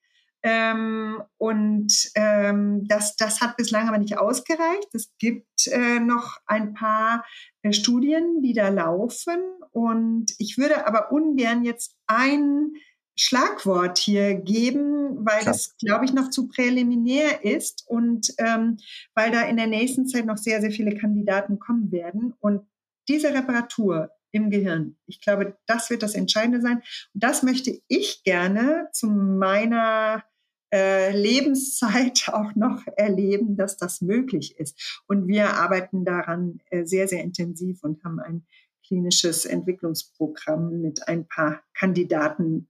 Ähm, 0.43 1.23
und 1.39 2.11
ähm, 2.15 2.87
das, 2.89 3.17
das 3.17 3.41
hat 3.41 3.57
bislang 3.57 3.89
aber 3.89 3.99
nicht 3.99 4.19
ausgereicht. 4.19 4.89
Es 4.93 5.13
gibt 5.19 5.69
äh, 5.69 6.01
noch 6.01 6.39
ein 6.47 6.75
paar 6.75 7.25
äh, 7.63 7.73
Studien, 7.73 8.43
die 8.43 8.53
da 8.53 8.69
laufen. 8.69 9.41
Und 9.71 10.33
ich 10.39 10.59
würde 10.59 10.87
aber 10.87 11.13
ungern 11.13 11.65
jetzt 11.65 11.97
ein 12.07 12.73
Schlagwort 13.15 13.99
hier 13.99 14.35
geben, 14.35 15.25
weil 15.25 15.41
Klar. 15.41 15.53
das, 15.53 15.77
glaube 15.79 16.05
ich, 16.05 16.13
noch 16.13 16.31
zu 16.31 16.49
präliminär 16.49 17.45
ist 17.45 17.85
und 17.87 18.33
ähm, 18.39 18.79
weil 19.15 19.31
da 19.31 19.43
in 19.43 19.57
der 19.57 19.67
nächsten 19.67 20.07
Zeit 20.07 20.25
noch 20.25 20.39
sehr, 20.39 20.61
sehr 20.61 20.71
viele 20.71 20.97
Kandidaten 20.97 21.59
kommen 21.59 21.93
werden. 21.93 22.35
Und 22.41 22.67
diese 23.09 23.35
Reparatur 23.35 24.11
im 24.31 24.51
Gehirn, 24.51 24.97
ich 25.07 25.21
glaube, 25.21 25.59
das 25.67 25.91
wird 25.91 26.03
das 26.03 26.15
Entscheidende 26.15 26.63
sein. 26.63 26.79
Und 26.79 27.23
das 27.23 27.43
möchte 27.43 27.79
ich 27.87 28.23
gerne 28.25 28.89
zu 28.93 29.09
meiner 29.09 30.25
äh, 30.73 31.15
Lebenszeit 31.15 32.29
auch 32.33 32.55
noch 32.55 32.83
erleben, 32.97 33.57
dass 33.57 33.77
das 33.77 34.01
möglich 34.01 34.59
ist. 34.59 35.03
Und 35.07 35.29
wir 35.29 35.55
arbeiten 35.55 36.05
daran 36.05 36.61
äh, 36.71 36.85
sehr, 36.85 37.07
sehr 37.09 37.23
intensiv 37.23 37.83
und 37.83 38.03
haben 38.05 38.19
ein 38.21 38.47
klinisches 38.87 39.45
Entwicklungsprogramm 39.45 40.81
mit 40.81 41.07
ein 41.09 41.27
paar 41.27 41.63
Kandidaten 41.75 42.69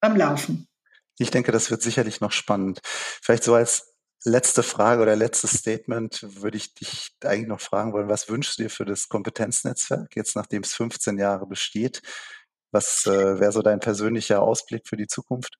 am 0.00 0.16
Laufen. 0.16 0.66
Ich 1.18 1.30
denke, 1.30 1.52
das 1.52 1.70
wird 1.70 1.82
sicherlich 1.82 2.20
noch 2.20 2.32
spannend. 2.32 2.80
Vielleicht 2.84 3.44
so 3.44 3.54
als 3.54 3.94
letzte 4.24 4.62
Frage 4.62 5.02
oder 5.02 5.16
letztes 5.16 5.52
Statement 5.52 6.42
würde 6.42 6.56
ich 6.56 6.74
dich 6.74 7.10
eigentlich 7.24 7.48
noch 7.48 7.60
fragen 7.60 7.92
wollen, 7.92 8.08
was 8.08 8.28
wünschst 8.28 8.58
du 8.58 8.64
dir 8.64 8.70
für 8.70 8.84
das 8.84 9.08
Kompetenznetzwerk, 9.08 10.16
jetzt 10.16 10.36
nachdem 10.36 10.62
es 10.62 10.74
15 10.74 11.18
Jahre 11.18 11.46
besteht? 11.46 12.02
Was 12.72 13.06
äh, 13.06 13.40
wäre 13.40 13.52
so 13.52 13.62
dein 13.62 13.80
persönlicher 13.80 14.42
Ausblick 14.42 14.86
für 14.86 14.96
die 14.96 15.08
Zukunft? 15.08 15.59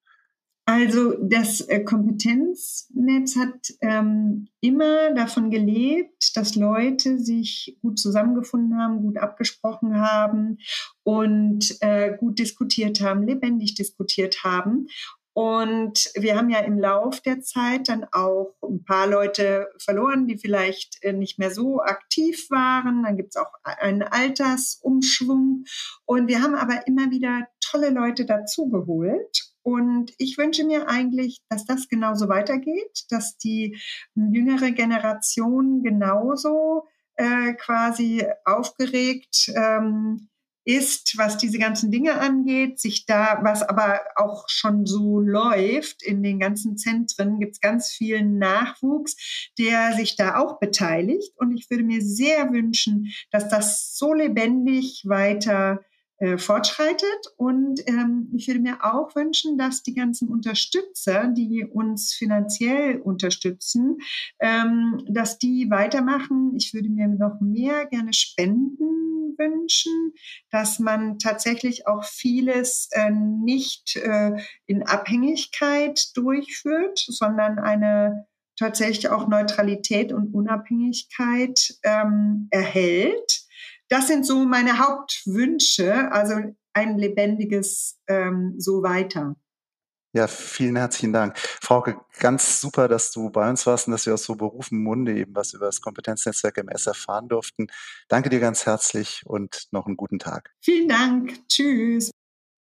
Also 0.73 1.17
das 1.21 1.59
äh, 1.59 1.83
Kompetenznetz 1.83 3.35
hat 3.35 3.73
ähm, 3.81 4.47
immer 4.61 5.13
davon 5.13 5.51
gelebt, 5.51 6.31
dass 6.37 6.55
Leute 6.55 7.19
sich 7.19 7.77
gut 7.81 7.99
zusammengefunden 7.99 8.77
haben, 8.77 9.01
gut 9.01 9.17
abgesprochen 9.17 9.99
haben 9.99 10.59
und 11.03 11.75
äh, 11.81 12.15
gut 12.17 12.39
diskutiert 12.39 13.01
haben, 13.01 13.27
lebendig 13.27 13.75
diskutiert 13.75 14.45
haben. 14.45 14.87
Und 15.33 16.09
wir 16.15 16.37
haben 16.37 16.49
ja 16.49 16.59
im 16.59 16.79
Lauf 16.79 17.19
der 17.19 17.41
Zeit 17.41 17.89
dann 17.89 18.05
auch 18.13 18.55
ein 18.63 18.85
paar 18.85 19.07
Leute 19.07 19.67
verloren, 19.77 20.25
die 20.25 20.37
vielleicht 20.37 21.03
äh, 21.03 21.11
nicht 21.11 21.37
mehr 21.37 21.51
so 21.51 21.81
aktiv 21.81 22.49
waren. 22.49 23.03
Dann 23.03 23.17
gibt 23.17 23.35
es 23.35 23.41
auch 23.41 23.51
einen 23.63 24.03
Altersumschwung. 24.03 25.65
Und 26.05 26.29
wir 26.29 26.41
haben 26.41 26.55
aber 26.55 26.87
immer 26.87 27.11
wieder 27.11 27.49
tolle 27.59 27.89
Leute 27.89 28.25
dazugeholt. 28.25 29.50
Und 29.63 30.13
ich 30.17 30.37
wünsche 30.37 30.65
mir 30.65 30.89
eigentlich, 30.89 31.41
dass 31.49 31.65
das 31.65 31.87
genauso 31.87 32.29
weitergeht, 32.29 33.05
dass 33.09 33.37
die 33.37 33.77
jüngere 34.15 34.71
Generation 34.71 35.83
genauso 35.83 36.87
äh, 37.15 37.53
quasi 37.53 38.25
aufgeregt 38.45 39.51
ähm, 39.55 40.29
ist, 40.63 41.17
was 41.17 41.37
diese 41.37 41.57
ganzen 41.57 41.91
Dinge 41.91 42.19
angeht, 42.19 42.79
sich 42.79 43.05
da, 43.05 43.39
was 43.41 43.63
aber 43.63 44.01
auch 44.15 44.45
schon 44.47 44.85
so 44.85 45.19
läuft 45.19 46.03
in 46.03 46.21
den 46.21 46.39
ganzen 46.39 46.77
Zentren, 46.77 47.39
gibt 47.39 47.53
es 47.53 47.61
ganz 47.61 47.91
vielen 47.91 48.37
Nachwuchs, 48.37 49.49
der 49.57 49.93
sich 49.93 50.15
da 50.15 50.37
auch 50.37 50.59
beteiligt. 50.59 51.33
Und 51.37 51.57
ich 51.57 51.69
würde 51.69 51.83
mir 51.83 52.01
sehr 52.01 52.51
wünschen, 52.51 53.11
dass 53.31 53.49
das 53.49 53.97
so 53.97 54.13
lebendig 54.13 55.03
weiter 55.05 55.83
äh, 56.21 56.37
fortschreitet. 56.37 57.33
Und 57.35 57.81
ähm, 57.87 58.31
ich 58.35 58.47
würde 58.47 58.59
mir 58.59 58.77
auch 58.83 59.15
wünschen, 59.15 59.57
dass 59.57 59.81
die 59.81 59.95
ganzen 59.95 60.29
Unterstützer, 60.29 61.27
die 61.27 61.65
uns 61.65 62.13
finanziell 62.13 63.01
unterstützen, 63.01 63.97
ähm, 64.39 65.03
dass 65.09 65.39
die 65.39 65.71
weitermachen. 65.71 66.53
Ich 66.55 66.75
würde 66.75 66.89
mir 66.89 67.07
noch 67.07 67.41
mehr 67.41 67.87
gerne 67.87 68.13
Spenden 68.13 69.35
wünschen, 69.35 70.13
dass 70.51 70.77
man 70.77 71.17
tatsächlich 71.17 71.87
auch 71.87 72.03
vieles 72.03 72.89
äh, 72.91 73.09
nicht 73.09 73.95
äh, 73.95 74.33
in 74.67 74.83
Abhängigkeit 74.83 76.15
durchführt, 76.15 76.99
sondern 76.99 77.57
eine 77.57 78.27
tatsächlich 78.59 79.09
auch 79.09 79.27
Neutralität 79.27 80.13
und 80.13 80.35
Unabhängigkeit 80.35 81.79
ähm, 81.83 82.47
erhält 82.51 83.40
das 83.91 84.07
sind 84.07 84.25
so 84.25 84.45
meine 84.45 84.79
Hauptwünsche, 84.79 86.11
also 86.13 86.35
ein 86.73 86.97
lebendiges 86.97 87.99
ähm, 88.07 88.55
so 88.57 88.83
weiter. 88.83 89.35
Ja, 90.13 90.27
vielen 90.27 90.77
herzlichen 90.77 91.11
Dank. 91.11 91.37
Frauke, 91.37 91.99
ganz 92.19 92.61
super, 92.61 92.87
dass 92.87 93.11
du 93.11 93.29
bei 93.29 93.49
uns 93.49 93.65
warst 93.65 93.87
und 93.87 93.91
dass 93.91 94.05
wir 94.05 94.13
aus 94.13 94.23
so 94.23 94.35
berufenem 94.35 94.83
Munde 94.83 95.17
eben 95.17 95.35
was 95.35 95.53
über 95.53 95.65
das 95.65 95.81
Kompetenznetzwerk 95.81 96.57
MS 96.57 96.87
erfahren 96.87 97.27
durften. 97.27 97.67
Danke 98.07 98.29
dir 98.29 98.39
ganz 98.39 98.65
herzlich 98.65 99.23
und 99.25 99.67
noch 99.71 99.87
einen 99.87 99.97
guten 99.97 100.19
Tag. 100.19 100.51
Vielen 100.61 100.87
Dank. 100.87 101.47
Tschüss. 101.49 102.11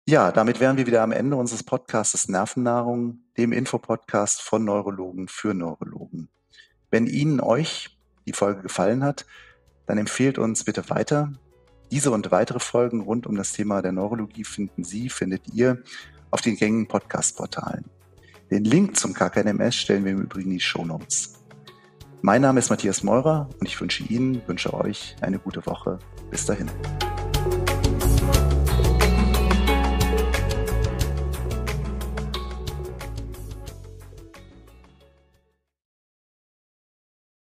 Ja, 0.07 0.31
damit 0.31 0.61
wären 0.61 0.77
wir 0.77 0.87
wieder 0.87 1.03
am 1.03 1.11
Ende 1.11 1.35
unseres 1.35 1.63
Podcasts 1.63 2.29
Nervennahrung, 2.29 3.19
dem 3.37 3.51
Infopodcast 3.51 4.41
von 4.41 4.63
Neurologen 4.63 5.27
für 5.27 5.53
Neurologen. 5.53 6.29
Wenn 6.89 7.05
Ihnen 7.05 7.41
euch 7.41 7.97
die 8.25 8.33
Folge 8.33 8.61
gefallen 8.61 9.03
hat, 9.03 9.25
dann 9.87 9.97
empfehlt 9.97 10.37
uns 10.37 10.63
bitte 10.63 10.89
weiter. 10.89 11.33
Diese 11.89 12.11
und 12.11 12.29
weitere 12.31 12.59
Folgen 12.59 13.01
rund 13.01 13.25
um 13.25 13.35
das 13.35 13.53
Thema 13.53 13.81
der 13.81 13.93
Neurologie 13.93 14.43
finden 14.43 14.83
Sie, 14.83 15.09
findet 15.09 15.41
ihr 15.53 15.81
auf 16.29 16.41
den 16.41 16.57
gängigen 16.57 16.87
Podcast-Portalen. 16.87 17.85
Den 18.51 18.65
Link 18.65 18.97
zum 18.97 19.13
KKNMS 19.13 19.75
stellen 19.75 20.05
wir 20.05 20.11
im 20.11 20.21
Übrigen 20.21 20.51
in 20.51 20.57
die 20.57 20.63
Show 20.63 20.85
Notes. 20.85 21.33
Mein 22.21 22.41
Name 22.41 22.59
ist 22.59 22.69
Matthias 22.69 23.03
Meurer 23.03 23.49
und 23.59 23.67
ich 23.67 23.79
wünsche 23.79 24.03
Ihnen, 24.03 24.41
wünsche 24.47 24.73
euch 24.73 25.15
eine 25.21 25.39
gute 25.39 25.65
Woche. 25.65 25.99
Bis 26.29 26.45
dahin. 26.45 26.69